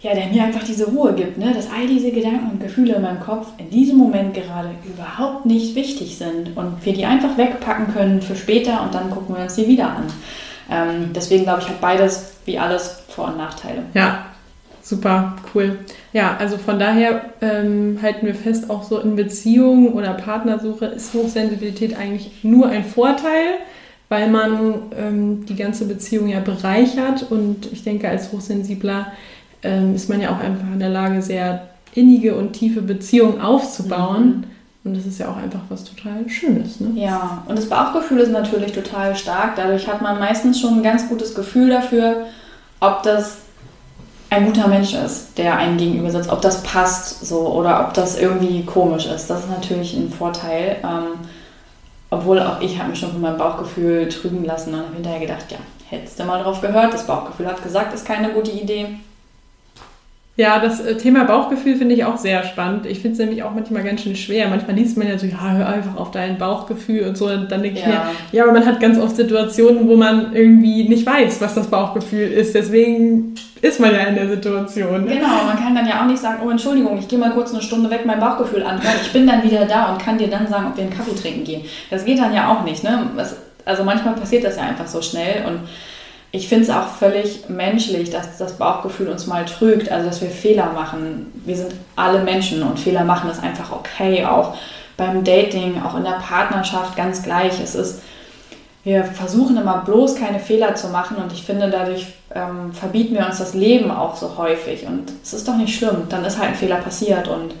ja, 0.00 0.14
der 0.14 0.26
mir 0.28 0.44
einfach 0.44 0.62
diese 0.62 0.86
Ruhe 0.86 1.12
gibt, 1.14 1.38
ne? 1.38 1.52
dass 1.52 1.68
all 1.70 1.86
diese 1.88 2.12
Gedanken 2.12 2.50
und 2.52 2.60
Gefühle 2.60 2.94
in 2.94 3.02
meinem 3.02 3.20
Kopf 3.20 3.48
in 3.58 3.68
diesem 3.70 3.98
Moment 3.98 4.32
gerade 4.32 4.70
überhaupt 4.84 5.44
nicht 5.44 5.74
wichtig 5.74 6.16
sind 6.16 6.56
und 6.56 6.84
wir 6.84 6.92
die 6.92 7.04
einfach 7.04 7.36
wegpacken 7.36 7.92
können 7.92 8.22
für 8.22 8.36
später 8.36 8.82
und 8.82 8.94
dann 8.94 9.10
gucken 9.10 9.34
wir 9.34 9.42
uns 9.42 9.56
die 9.56 9.66
wieder 9.66 9.88
an. 9.88 10.04
Ähm, 10.70 11.10
deswegen 11.14 11.44
glaube 11.44 11.62
ich, 11.62 11.68
hat 11.68 11.80
beides 11.80 12.34
wie 12.44 12.58
alles 12.58 13.02
Vor- 13.08 13.28
und 13.28 13.38
Nachteile. 13.38 13.82
Ja, 13.94 14.26
super, 14.82 15.36
cool. 15.52 15.78
Ja, 16.12 16.36
also 16.38 16.58
von 16.58 16.78
daher 16.78 17.24
ähm, 17.40 17.98
halten 18.00 18.24
wir 18.26 18.36
fest, 18.36 18.70
auch 18.70 18.84
so 18.84 19.00
in 19.00 19.16
Beziehungen 19.16 19.94
oder 19.94 20.14
Partnersuche 20.14 20.86
ist 20.86 21.12
Hochsensibilität 21.12 21.98
eigentlich 21.98 22.44
nur 22.44 22.68
ein 22.68 22.84
Vorteil 22.84 23.58
weil 24.08 24.30
man 24.30 24.90
ähm, 24.96 25.46
die 25.46 25.56
ganze 25.56 25.84
Beziehung 25.86 26.28
ja 26.28 26.40
bereichert 26.40 27.30
und 27.30 27.70
ich 27.72 27.84
denke, 27.84 28.08
als 28.08 28.32
Hochsensibler 28.32 29.12
ähm, 29.62 29.94
ist 29.94 30.08
man 30.08 30.20
ja 30.20 30.30
auch 30.30 30.40
einfach 30.40 30.66
in 30.72 30.78
der 30.78 30.88
Lage, 30.88 31.22
sehr 31.22 31.68
innige 31.94 32.34
und 32.36 32.52
tiefe 32.52 32.82
Beziehungen 32.82 33.40
aufzubauen. 33.40 34.28
Mhm. 34.28 34.44
Und 34.84 34.96
das 34.96 35.06
ist 35.06 35.18
ja 35.18 35.28
auch 35.28 35.36
einfach 35.36 35.60
was 35.68 35.84
total 35.84 36.28
Schönes. 36.28 36.80
Ne? 36.80 36.92
Ja, 36.94 37.42
und 37.46 37.58
das 37.58 37.68
Bauchgefühl 37.68 38.20
ist 38.20 38.32
natürlich 38.32 38.72
total 38.72 39.14
stark. 39.16 39.56
Dadurch 39.56 39.86
hat 39.86 40.00
man 40.00 40.18
meistens 40.18 40.60
schon 40.60 40.78
ein 40.78 40.82
ganz 40.82 41.08
gutes 41.08 41.34
Gefühl 41.34 41.68
dafür, 41.68 42.26
ob 42.80 43.02
das 43.02 43.38
ein 44.30 44.46
guter 44.46 44.68
Mensch 44.68 44.94
ist, 44.94 45.36
der 45.38 45.56
einem 45.56 45.78
gegenüber 45.78 46.10
sitzt, 46.10 46.30
ob 46.30 46.40
das 46.42 46.62
passt 46.62 47.26
so 47.26 47.48
oder 47.48 47.86
ob 47.86 47.94
das 47.94 48.18
irgendwie 48.18 48.64
komisch 48.64 49.06
ist. 49.06 49.28
Das 49.28 49.40
ist 49.40 49.50
natürlich 49.50 49.94
ein 49.94 50.10
Vorteil. 50.10 50.76
Ähm, 50.82 51.18
obwohl 52.10 52.40
auch 52.40 52.60
ich 52.60 52.78
habe 52.78 52.90
mich 52.90 52.98
schon 52.98 53.12
von 53.12 53.20
meinem 53.20 53.38
Bauchgefühl 53.38 54.08
trügen 54.08 54.44
lassen 54.44 54.72
und 54.72 54.80
habe 54.80 54.94
hinterher 54.94 55.20
gedacht, 55.20 55.46
ja, 55.50 55.58
hättest 55.90 56.18
du 56.18 56.24
mal 56.24 56.42
drauf 56.42 56.60
gehört, 56.60 56.94
das 56.94 57.06
Bauchgefühl 57.06 57.46
hat 57.46 57.62
gesagt, 57.62 57.92
ist 57.94 58.06
keine 58.06 58.30
gute 58.30 58.50
Idee. 58.50 58.98
Ja, 60.38 60.60
das 60.60 60.78
äh, 60.78 60.96
Thema 60.96 61.24
Bauchgefühl 61.24 61.74
finde 61.74 61.96
ich 61.96 62.04
auch 62.04 62.16
sehr 62.16 62.44
spannend. 62.44 62.86
Ich 62.86 63.00
finde 63.00 63.14
es 63.14 63.18
nämlich 63.18 63.42
auch 63.42 63.52
manchmal 63.54 63.82
ganz 63.82 64.02
schön 64.02 64.14
schwer. 64.14 64.48
Manchmal 64.48 64.76
liest 64.76 64.96
man 64.96 65.08
ja 65.08 65.18
so, 65.18 65.26
ja, 65.26 65.50
hör 65.50 65.68
einfach 65.68 65.96
auf 65.96 66.12
dein 66.12 66.38
Bauchgefühl 66.38 67.08
und 67.08 67.18
so. 67.18 67.26
Und 67.26 67.50
dann 67.50 67.60
denke 67.60 67.80
ja. 67.80 67.86
ich 67.86 67.88
mir, 67.88 68.02
ja, 68.30 68.44
aber 68.44 68.52
man 68.52 68.64
hat 68.64 68.78
ganz 68.78 69.00
oft 69.00 69.16
Situationen, 69.16 69.88
wo 69.88 69.96
man 69.96 70.32
irgendwie 70.32 70.88
nicht 70.88 71.04
weiß, 71.04 71.40
was 71.40 71.56
das 71.56 71.66
Bauchgefühl 71.66 72.30
ist. 72.30 72.54
Deswegen 72.54 73.34
ist 73.62 73.80
man 73.80 73.92
ja 73.92 74.04
in 74.04 74.14
der 74.14 74.28
Situation. 74.28 75.06
Ne? 75.06 75.16
Genau, 75.16 75.44
man 75.44 75.56
kann 75.56 75.74
dann 75.74 75.88
ja 75.88 76.02
auch 76.02 76.06
nicht 76.06 76.22
sagen, 76.22 76.40
oh 76.46 76.50
Entschuldigung, 76.50 76.96
ich 77.00 77.08
gehe 77.08 77.18
mal 77.18 77.32
kurz 77.32 77.52
eine 77.52 77.60
Stunde 77.60 77.90
weg, 77.90 78.02
mein 78.06 78.20
Bauchgefühl 78.20 78.62
anhören. 78.62 78.94
Ich 79.02 79.12
bin 79.12 79.26
dann 79.26 79.42
wieder 79.42 79.64
da 79.64 79.90
und 79.92 80.00
kann 80.00 80.18
dir 80.18 80.28
dann 80.28 80.46
sagen, 80.46 80.68
ob 80.70 80.76
wir 80.76 80.84
einen 80.84 80.96
Kaffee 80.96 81.16
trinken 81.20 81.42
gehen. 81.42 81.62
Das 81.90 82.04
geht 82.04 82.20
dann 82.20 82.32
ja 82.32 82.52
auch 82.52 82.62
nicht. 82.62 82.84
Ne? 82.84 83.10
Also 83.64 83.82
manchmal 83.82 84.14
passiert 84.14 84.44
das 84.44 84.54
ja 84.54 84.62
einfach 84.62 84.86
so 84.86 85.02
schnell 85.02 85.44
und 85.48 85.62
ich 86.30 86.48
finde 86.48 86.64
es 86.64 86.70
auch 86.70 86.88
völlig 86.88 87.48
menschlich, 87.48 88.10
dass 88.10 88.36
das 88.36 88.58
Bauchgefühl 88.58 89.08
uns 89.08 89.26
mal 89.26 89.46
trügt, 89.46 89.90
also 89.90 90.06
dass 90.06 90.20
wir 90.20 90.28
Fehler 90.28 90.72
machen. 90.72 91.32
Wir 91.46 91.56
sind 91.56 91.72
alle 91.96 92.22
Menschen 92.22 92.62
und 92.62 92.78
Fehler 92.78 93.04
machen 93.04 93.30
ist 93.30 93.42
einfach 93.42 93.72
okay, 93.72 94.24
auch 94.26 94.56
beim 94.98 95.24
Dating, 95.24 95.80
auch 95.82 95.96
in 95.96 96.04
der 96.04 96.20
Partnerschaft 96.20 96.96
ganz 96.96 97.22
gleich. 97.22 97.58
Es 97.60 97.74
ist, 97.74 98.02
wir 98.84 99.04
versuchen 99.04 99.56
immer 99.56 99.82
bloß 99.86 100.16
keine 100.16 100.38
Fehler 100.38 100.74
zu 100.74 100.88
machen 100.88 101.16
und 101.16 101.32
ich 101.32 101.44
finde, 101.44 101.70
dadurch 101.70 102.08
ähm, 102.34 102.72
verbieten 102.74 103.14
wir 103.14 103.24
uns 103.24 103.38
das 103.38 103.54
Leben 103.54 103.90
auch 103.90 104.14
so 104.14 104.36
häufig 104.36 104.86
und 104.86 105.10
es 105.22 105.32
ist 105.32 105.48
doch 105.48 105.56
nicht 105.56 105.74
schlimm, 105.74 106.08
dann 106.10 106.24
ist 106.24 106.38
halt 106.38 106.50
ein 106.50 106.54
Fehler 106.56 106.76
passiert 106.76 107.26
und 107.28 107.54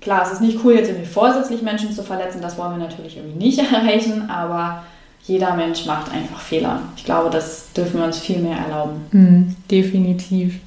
klar, 0.00 0.22
es 0.22 0.32
ist 0.32 0.40
nicht 0.40 0.60
cool, 0.62 0.74
jetzt 0.74 0.88
irgendwie 0.88 1.06
vorsätzlich 1.06 1.62
Menschen 1.62 1.90
zu 1.90 2.04
verletzen, 2.04 2.40
das 2.40 2.56
wollen 2.56 2.78
wir 2.78 2.86
natürlich 2.86 3.16
irgendwie 3.16 3.44
nicht 3.44 3.58
erreichen, 3.72 4.30
aber 4.30 4.84
jeder 5.26 5.54
Mensch 5.54 5.86
macht 5.86 6.12
einfach 6.12 6.40
Fehler. 6.40 6.80
Ich 6.96 7.04
glaube, 7.04 7.30
das 7.30 7.72
dürfen 7.72 7.98
wir 7.98 8.06
uns 8.06 8.18
viel 8.18 8.38
mehr 8.38 8.58
erlauben. 8.58 9.00
Mhm, 9.10 9.56
definitiv. 9.70 10.60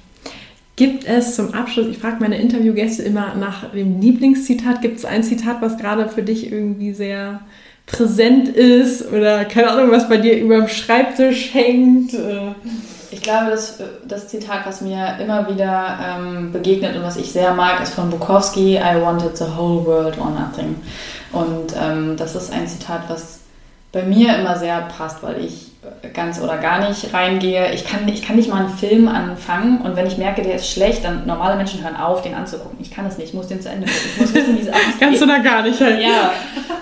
Gibt 0.75 1.05
es 1.05 1.35
zum 1.35 1.53
Abschluss, 1.53 1.87
ich 1.87 1.97
frage 1.97 2.17
meine 2.19 2.37
Interviewgäste 2.37 3.03
immer 3.03 3.35
nach 3.35 3.71
dem 3.71 3.99
Lieblingszitat, 3.99 4.81
gibt 4.81 4.97
es 4.97 5.05
ein 5.05 5.23
Zitat, 5.23 5.61
was 5.61 5.77
gerade 5.77 6.07
für 6.07 6.23
dich 6.23 6.51
irgendwie 6.51 6.93
sehr 6.93 7.41
präsent 7.85 8.47
ist 8.47 9.11
oder 9.11 9.45
keine 9.45 9.71
Ahnung, 9.71 9.91
was 9.91 10.07
bei 10.07 10.17
dir 10.17 10.39
über 10.39 10.57
dem 10.57 10.67
Schreibtisch 10.67 11.53
hängt? 11.53 12.13
Äh. 12.13 12.53
Ich 13.11 13.21
glaube, 13.23 13.49
das, 13.49 13.79
das 14.07 14.27
Zitat, 14.27 14.65
was 14.65 14.81
mir 14.81 15.17
immer 15.19 15.49
wieder 15.49 15.97
ähm, 16.01 16.51
begegnet 16.51 16.95
und 16.95 17.03
was 17.03 17.17
ich 17.17 17.31
sehr 17.31 17.53
mag, 17.55 17.81
ist 17.81 17.95
von 17.95 18.09
Bukowski, 18.09 18.75
I 18.75 19.01
wanted 19.01 19.35
the 19.35 19.45
whole 19.45 19.83
world 19.85 20.17
or 20.19 20.29
nothing. 20.29 20.75
Und 21.31 21.75
ähm, 21.81 22.15
das 22.17 22.35
ist 22.35 22.53
ein 22.53 22.67
Zitat, 22.67 23.01
was 23.07 23.38
bei 23.91 24.03
mir 24.03 24.37
immer 24.37 24.57
sehr 24.57 24.81
passt, 24.81 25.23
weil 25.23 25.43
ich 25.43 25.69
ganz 26.13 26.39
oder 26.41 26.57
gar 26.57 26.87
nicht 26.87 27.13
reingehe. 27.13 27.73
Ich 27.73 27.85
kann, 27.85 28.07
ich 28.07 28.21
kann 28.21 28.35
nicht 28.35 28.49
mal 28.49 28.65
einen 28.65 28.77
Film 28.77 29.07
anfangen 29.07 29.81
und 29.81 29.95
wenn 29.95 30.05
ich 30.05 30.17
merke, 30.17 30.41
der 30.41 30.55
ist 30.55 30.69
schlecht, 30.69 31.03
dann 31.03 31.25
normale 31.25 31.55
Menschen 31.55 31.81
hören 31.83 31.95
auf, 31.95 32.21
den 32.21 32.35
anzugucken. 32.35 32.77
Ich 32.81 32.91
kann 32.91 33.05
es 33.05 33.17
nicht, 33.17 33.29
ich 33.29 33.33
muss 33.33 33.47
den 33.47 33.61
zu 33.61 33.69
Ende 33.69 33.87
gucken. 33.87 34.09
Ich 34.13 34.19
muss 34.19 34.33
wissen, 34.33 34.57
wie 34.57 34.61
es 34.61 34.67
ausgeht. 34.69 35.21
Du 35.21 35.25
da 35.25 35.37
gar 35.39 35.63
nicht 35.63 35.79
halt. 35.79 36.01
Ja, 36.01 36.31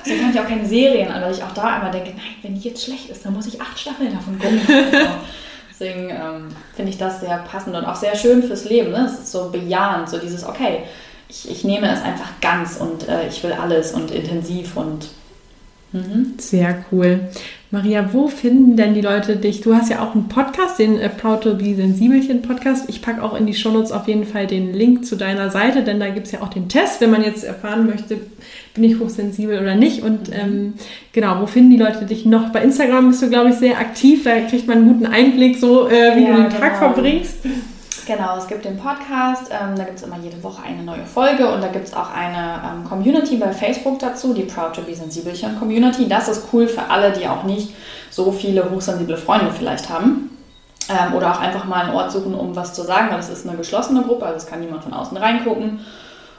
deswegen 0.03 0.21
kann 0.21 0.33
ich 0.33 0.39
auch 0.39 0.47
keine 0.47 0.65
Serien 0.65 1.11
an, 1.11 1.21
weil 1.21 1.31
ich 1.31 1.43
auch 1.43 1.53
da 1.53 1.79
immer 1.79 1.91
denke, 1.91 2.09
nein, 2.09 2.35
wenn 2.41 2.55
die 2.55 2.67
jetzt 2.67 2.83
schlecht 2.83 3.09
ist, 3.09 3.23
dann 3.25 3.33
muss 3.33 3.47
ich 3.47 3.61
acht 3.61 3.79
Staffeln 3.79 4.11
davon 4.11 4.39
gucken. 4.39 4.59
Deswegen 5.79 6.09
ähm, 6.09 6.47
finde 6.75 6.91
ich 6.91 6.97
das 6.97 7.19
sehr 7.19 7.37
passend 7.37 7.75
und 7.75 7.85
auch 7.85 7.95
sehr 7.95 8.15
schön 8.15 8.41
fürs 8.41 8.65
Leben. 8.65 8.91
Ne? 8.91 9.05
Es 9.05 9.19
ist 9.19 9.31
so 9.31 9.49
bejahend, 9.51 10.09
so 10.09 10.17
dieses, 10.17 10.43
okay, 10.43 10.79
ich, 11.29 11.51
ich 11.51 11.63
nehme 11.63 11.91
es 11.91 12.01
einfach 12.01 12.29
ganz 12.41 12.77
und 12.77 13.07
äh, 13.07 13.27
ich 13.27 13.43
will 13.43 13.53
alles 13.53 13.91
und 13.91 14.09
intensiv 14.09 14.75
und 14.75 15.09
Mhm. 15.93 16.33
Sehr 16.37 16.83
cool. 16.91 17.21
Maria, 17.69 18.13
wo 18.13 18.29
finden 18.29 18.77
denn 18.77 18.93
die 18.93 19.01
Leute 19.01 19.35
dich? 19.35 19.59
Du 19.59 19.75
hast 19.75 19.89
ja 19.89 20.01
auch 20.01 20.15
einen 20.15 20.29
Podcast, 20.29 20.79
den 20.79 20.97
äh, 20.99 21.09
Proud 21.09 21.41
to 21.41 21.55
be 21.55 21.75
Sensibelchen 21.75 22.41
Podcast. 22.41 22.85
Ich 22.87 23.01
packe 23.01 23.21
auch 23.21 23.37
in 23.37 23.45
die 23.45 23.53
Shownotes 23.53 23.91
auf 23.91 24.07
jeden 24.07 24.25
Fall 24.25 24.47
den 24.47 24.73
Link 24.73 25.05
zu 25.05 25.17
deiner 25.17 25.49
Seite, 25.49 25.83
denn 25.83 25.99
da 25.99 26.09
gibt 26.09 26.27
es 26.27 26.31
ja 26.31 26.41
auch 26.41 26.47
den 26.47 26.69
Test, 26.69 27.01
wenn 27.01 27.11
man 27.11 27.23
jetzt 27.23 27.43
erfahren 27.43 27.85
möchte, 27.85 28.19
bin 28.73 28.85
ich 28.85 28.99
hochsensibel 28.99 29.59
oder 29.59 29.75
nicht. 29.75 30.01
Und 30.01 30.29
mhm. 30.29 30.33
ähm, 30.33 30.73
genau, 31.11 31.41
wo 31.41 31.45
finden 31.45 31.71
die 31.71 31.77
Leute 31.77 32.05
dich 32.05 32.25
noch? 32.25 32.49
Bei 32.53 32.61
Instagram 32.63 33.09
bist 33.09 33.21
du, 33.21 33.29
glaube 33.29 33.49
ich, 33.49 33.55
sehr 33.55 33.77
aktiv. 33.77 34.23
Da 34.23 34.39
kriegt 34.41 34.67
man 34.67 34.77
einen 34.77 34.87
guten 34.87 35.05
Einblick, 35.05 35.57
so 35.57 35.89
äh, 35.89 36.15
wie 36.15 36.23
ja, 36.23 36.35
du 36.35 36.41
den 36.43 36.49
genau. 36.49 36.59
Tag 36.59 36.77
verbringst. 36.77 37.39
Genau, 38.07 38.37
es 38.37 38.47
gibt 38.47 38.63
den 38.63 38.77
Podcast, 38.77 39.51
ähm, 39.51 39.75
da 39.75 39.83
gibt 39.83 39.97
es 39.97 40.03
immer 40.03 40.17
jede 40.17 40.41
Woche 40.41 40.63
eine 40.63 40.81
neue 40.81 41.05
Folge 41.05 41.45
und 41.51 41.61
da 41.61 41.67
gibt 41.67 41.89
es 41.89 41.93
auch 41.93 42.09
eine 42.09 42.61
ähm, 42.63 42.85
Community 42.87 43.35
bei 43.35 43.51
Facebook 43.51 43.99
dazu, 43.99 44.33
die 44.33 44.43
Proud 44.43 44.73
to 44.73 44.81
be 44.81 44.95
Sensibelchen 44.95 45.59
Community. 45.59 46.07
Das 46.07 46.29
ist 46.29 46.47
cool 46.53 46.69
für 46.69 46.89
alle, 46.89 47.11
die 47.11 47.27
auch 47.27 47.43
nicht 47.43 47.75
so 48.09 48.31
viele 48.31 48.71
hochsensible 48.71 49.17
Freunde 49.17 49.51
vielleicht 49.51 49.89
haben. 49.89 50.29
Ähm, 50.87 51.15
oder 51.15 51.33
auch 51.33 51.41
einfach 51.41 51.65
mal 51.65 51.83
einen 51.83 51.95
Ort 51.95 52.13
suchen, 52.13 52.33
um 52.33 52.55
was 52.55 52.73
zu 52.73 52.83
sagen, 52.83 53.09
weil 53.11 53.19
es 53.19 53.27
ist 53.27 53.45
eine 53.45 53.57
geschlossene 53.57 54.03
Gruppe, 54.03 54.25
also 54.25 54.37
es 54.37 54.47
kann 54.47 54.61
niemand 54.61 54.85
von 54.85 54.93
außen 54.93 55.17
reingucken. 55.17 55.81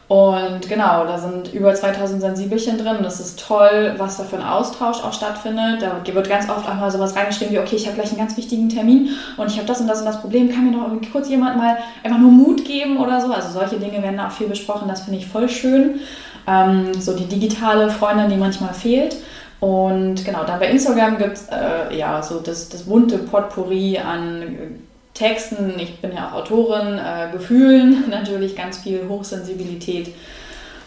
Und 0.09 0.67
genau, 0.67 1.05
da 1.05 1.19
sind 1.19 1.53
über 1.53 1.75
2000 1.75 2.23
Sensibelchen 2.23 2.79
drin. 2.79 2.97
Das 3.03 3.21
ist 3.21 3.47
toll, 3.47 3.95
was 3.99 4.17
da 4.17 4.25
für 4.25 4.37
ein 4.37 4.43
Austausch 4.43 5.05
auch 5.05 5.13
stattfindet. 5.13 5.83
Da 5.83 6.01
wird 6.03 6.29
ganz 6.31 6.49
oft 6.49 6.67
auch 6.67 6.75
mal 6.75 6.91
sowas 6.91 7.15
reingeschrieben 7.15 7.53
wie, 7.53 7.59
okay, 7.59 7.77
ich 7.77 7.87
habe 7.87 7.97
gleich 7.97 8.09
einen 8.09 8.19
ganz 8.19 8.35
wichtigen 8.39 8.71
Termin 8.71 9.11
und 9.37 9.49
ich 9.49 9.59
habe 9.59 9.67
das 9.67 9.83
und 9.83 9.87
das 9.87 9.99
und 9.99 10.07
das 10.07 10.23
Problem. 10.23 10.51
Kann 10.51 10.65
mir 10.65 10.77
noch 10.77 10.89
kurz 11.13 11.29
jemand 11.29 11.59
mal 11.59 11.77
einfach 12.03 12.19
nur 12.19 12.31
Mut 12.31 12.65
geben 12.65 12.97
oder 12.97 13.21
so? 13.21 13.31
Also 13.31 13.51
solche 13.51 13.79
Dinge 13.79 14.03
werden 14.03 14.17
da 14.17 14.29
auch 14.29 14.33
viel 14.33 14.49
besprochen. 14.49 14.89
Das 14.89 15.03
finde 15.03 15.19
ich 15.19 15.27
voll 15.27 15.49
schön. 15.49 16.01
Ähm, 16.47 16.95
so 16.99 17.15
die 17.15 17.27
digitale 17.27 17.91
Freundin, 17.91 18.31
die 18.31 18.37
manchmal 18.37 18.73
fehlt. 18.73 19.15
Und 19.61 20.25
genau, 20.25 20.45
dann 20.45 20.59
bei 20.59 20.71
Instagram 20.71 21.19
gibt 21.19 21.35
es 21.35 21.49
äh, 21.49 21.95
ja 21.95 22.23
so 22.23 22.41
das, 22.41 22.71
das 22.71 22.85
bunte 22.85 23.19
Potpourri 23.19 23.99
an 23.99 24.79
Texten, 25.19 25.79
ich 25.79 26.01
bin 26.01 26.15
ja 26.15 26.29
auch 26.29 26.35
Autorin, 26.35 26.99
äh, 26.99 27.31
Gefühlen, 27.33 28.05
natürlich 28.11 28.55
ganz 28.55 28.79
viel 28.79 29.09
Hochsensibilität 29.09 30.15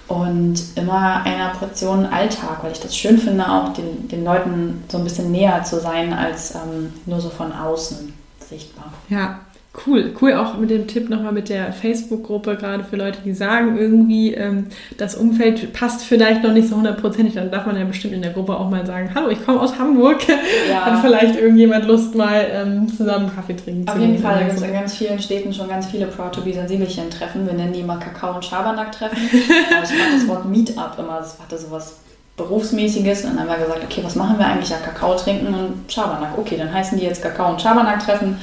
und 0.07 0.55
immer 0.75 1.23
einer 1.23 1.49
Portion 1.49 2.05
Alltag, 2.05 2.63
weil 2.63 2.71
ich 2.71 2.79
das 2.79 2.95
schön 2.95 3.17
finde, 3.17 3.49
auch 3.49 3.73
den, 3.73 4.07
den 4.07 4.23
Leuten 4.23 4.83
so 4.89 4.97
ein 4.97 5.03
bisschen 5.03 5.31
näher 5.31 5.63
zu 5.63 5.79
sein 5.79 6.13
als 6.13 6.55
ähm, 6.55 6.93
nur 7.05 7.19
so 7.21 7.29
von 7.29 7.51
außen 7.51 8.13
sichtbar. 8.49 8.91
Ja, 9.09 9.39
Cool, 9.73 10.13
cool 10.21 10.33
auch 10.33 10.57
mit 10.57 10.69
dem 10.69 10.85
Tipp 10.85 11.09
nochmal 11.09 11.31
mit 11.31 11.47
der 11.47 11.71
Facebook-Gruppe, 11.71 12.57
gerade 12.57 12.83
für 12.83 12.97
Leute, 12.97 13.19
die 13.23 13.31
sagen, 13.31 13.77
irgendwie 13.77 14.33
ähm, 14.33 14.67
das 14.97 15.15
Umfeld 15.15 15.71
passt 15.71 16.03
vielleicht 16.03 16.43
noch 16.43 16.51
nicht 16.51 16.67
so 16.67 16.75
hundertprozentig, 16.75 17.35
dann 17.35 17.51
darf 17.51 17.65
man 17.65 17.77
ja 17.77 17.85
bestimmt 17.85 18.13
in 18.13 18.21
der 18.21 18.31
Gruppe 18.31 18.57
auch 18.57 18.69
mal 18.69 18.85
sagen, 18.85 19.11
hallo, 19.15 19.29
ich 19.29 19.45
komme 19.45 19.61
aus 19.61 19.79
Hamburg, 19.79 20.27
ja. 20.69 20.85
hat 20.85 21.01
vielleicht 21.01 21.37
irgendjemand 21.37 21.85
Lust, 21.85 22.15
mal 22.15 22.45
ähm, 22.51 22.89
zusammen 22.89 23.33
Kaffee 23.33 23.55
trinken 23.55 23.87
Auf 23.87 23.95
zu 23.95 24.01
jeden 24.01 24.19
Fall, 24.19 24.39
da 24.39 24.43
gibt 24.43 24.57
es 24.57 24.61
in 24.61 24.73
ganz 24.73 24.97
vielen 24.97 25.19
Städten 25.19 25.53
schon 25.53 25.69
ganz 25.69 25.85
viele 25.85 26.07
Proud 26.07 26.33
to 26.33 26.41
be 26.41 26.51
Sensibelchen 26.51 27.09
Treffen, 27.09 27.45
wir 27.45 27.53
nennen 27.53 27.71
die 27.71 27.83
mal 27.83 27.97
Kakao- 27.97 28.35
und 28.35 28.43
Schabernack 28.43 28.91
Treffen. 28.91 29.17
ich 29.31 29.47
fand 29.47 30.13
das 30.13 30.27
Wort 30.27 30.45
Meetup 30.49 30.99
immer, 30.99 31.19
das 31.19 31.39
hatte 31.39 31.57
sowas 31.57 31.95
Berufsmäßiges 32.35 33.23
und 33.23 33.37
dann 33.37 33.39
haben 33.39 33.47
wir 33.49 33.65
gesagt, 33.65 33.83
okay, 33.85 34.01
was 34.03 34.15
machen 34.15 34.37
wir 34.37 34.47
eigentlich? 34.47 34.69
Ja, 34.69 34.77
Kakao 34.77 35.15
trinken 35.15 35.47
und 35.47 35.89
Schabernack. 35.89 36.37
Okay, 36.37 36.57
dann 36.57 36.73
heißen 36.73 36.97
die 36.97 37.05
jetzt 37.05 37.21
Kakao- 37.21 37.51
und 37.51 37.61
Schabernack-Treffen 37.61 38.37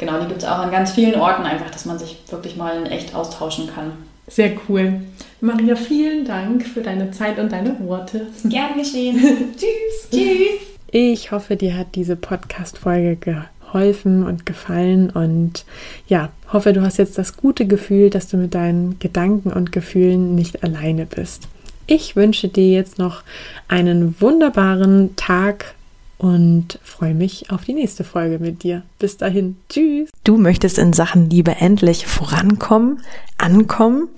genau, 0.00 0.18
die 0.20 0.26
gibt 0.26 0.42
es 0.42 0.48
auch 0.48 0.58
an 0.58 0.72
ganz 0.72 0.92
vielen 0.92 1.14
Orten, 1.20 1.44
einfach, 1.44 1.70
dass 1.70 1.84
man 1.84 1.98
sich 1.98 2.16
wirklich 2.28 2.56
mal 2.56 2.76
in 2.78 2.86
echt 2.86 3.14
austauschen 3.14 3.68
kann. 3.72 3.92
Sehr 4.26 4.52
cool. 4.68 5.00
Maria, 5.40 5.76
vielen 5.76 6.24
Dank 6.24 6.66
für 6.66 6.80
deine 6.80 7.10
Zeit 7.10 7.38
und 7.38 7.52
deine 7.52 7.78
Worte. 7.80 8.26
Gern 8.44 8.76
geschehen. 8.76 9.18
Tschüss. 9.56 10.10
Tschüss. 10.10 10.60
Ich 10.90 11.30
hoffe, 11.30 11.56
dir 11.56 11.76
hat 11.76 11.94
diese 11.94 12.16
Podcast-Folge 12.16 13.16
geholfen 13.16 14.24
und 14.24 14.46
gefallen 14.46 15.10
und 15.10 15.64
ja, 16.08 16.30
hoffe, 16.52 16.72
du 16.72 16.82
hast 16.82 16.98
jetzt 16.98 17.18
das 17.18 17.36
gute 17.36 17.66
Gefühl, 17.66 18.10
dass 18.10 18.28
du 18.28 18.36
mit 18.36 18.54
deinen 18.54 18.98
Gedanken 18.98 19.52
und 19.52 19.72
Gefühlen 19.72 20.34
nicht 20.34 20.64
alleine 20.64 21.06
bist. 21.06 21.48
Ich 21.86 22.14
wünsche 22.14 22.48
dir 22.48 22.70
jetzt 22.70 22.98
noch 22.98 23.22
einen 23.66 24.20
wunderbaren 24.20 25.16
Tag, 25.16 25.74
und 26.20 26.78
freue 26.82 27.14
mich 27.14 27.50
auf 27.50 27.64
die 27.64 27.72
nächste 27.72 28.04
Folge 28.04 28.38
mit 28.38 28.62
dir. 28.62 28.82
Bis 28.98 29.16
dahin, 29.16 29.56
tschüss. 29.70 30.10
Du 30.22 30.36
möchtest 30.36 30.76
in 30.76 30.92
Sachen 30.92 31.30
Liebe 31.30 31.56
endlich 31.56 32.06
vorankommen, 32.06 33.00
ankommen, 33.38 34.08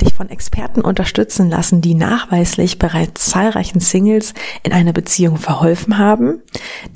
dich 0.00 0.14
von 0.14 0.30
Experten 0.30 0.80
unterstützen 0.80 1.50
lassen, 1.50 1.82
die 1.82 1.94
nachweislich 1.94 2.78
bereits 2.78 3.26
zahlreichen 3.26 3.80
Singles 3.80 4.32
in 4.62 4.72
einer 4.72 4.94
Beziehung 4.94 5.36
verholfen 5.36 5.98
haben? 5.98 6.40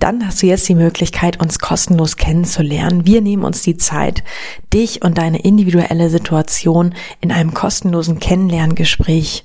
Dann 0.01 0.27
hast 0.27 0.43
du 0.43 0.47
jetzt 0.47 0.67
die 0.67 0.75
Möglichkeit, 0.75 1.43
uns 1.43 1.59
kostenlos 1.59 2.17
kennenzulernen. 2.17 3.07
Wir 3.07 3.21
nehmen 3.21 3.45
uns 3.45 3.61
die 3.61 3.77
Zeit, 3.77 4.25
dich 4.73 5.03
und 5.03 5.19
deine 5.19 5.43
individuelle 5.43 6.09
Situation 6.09 6.95
in 7.21 7.31
einem 7.31 7.53
kostenlosen 7.53 8.19
Kennenlerngespräch 8.19 9.45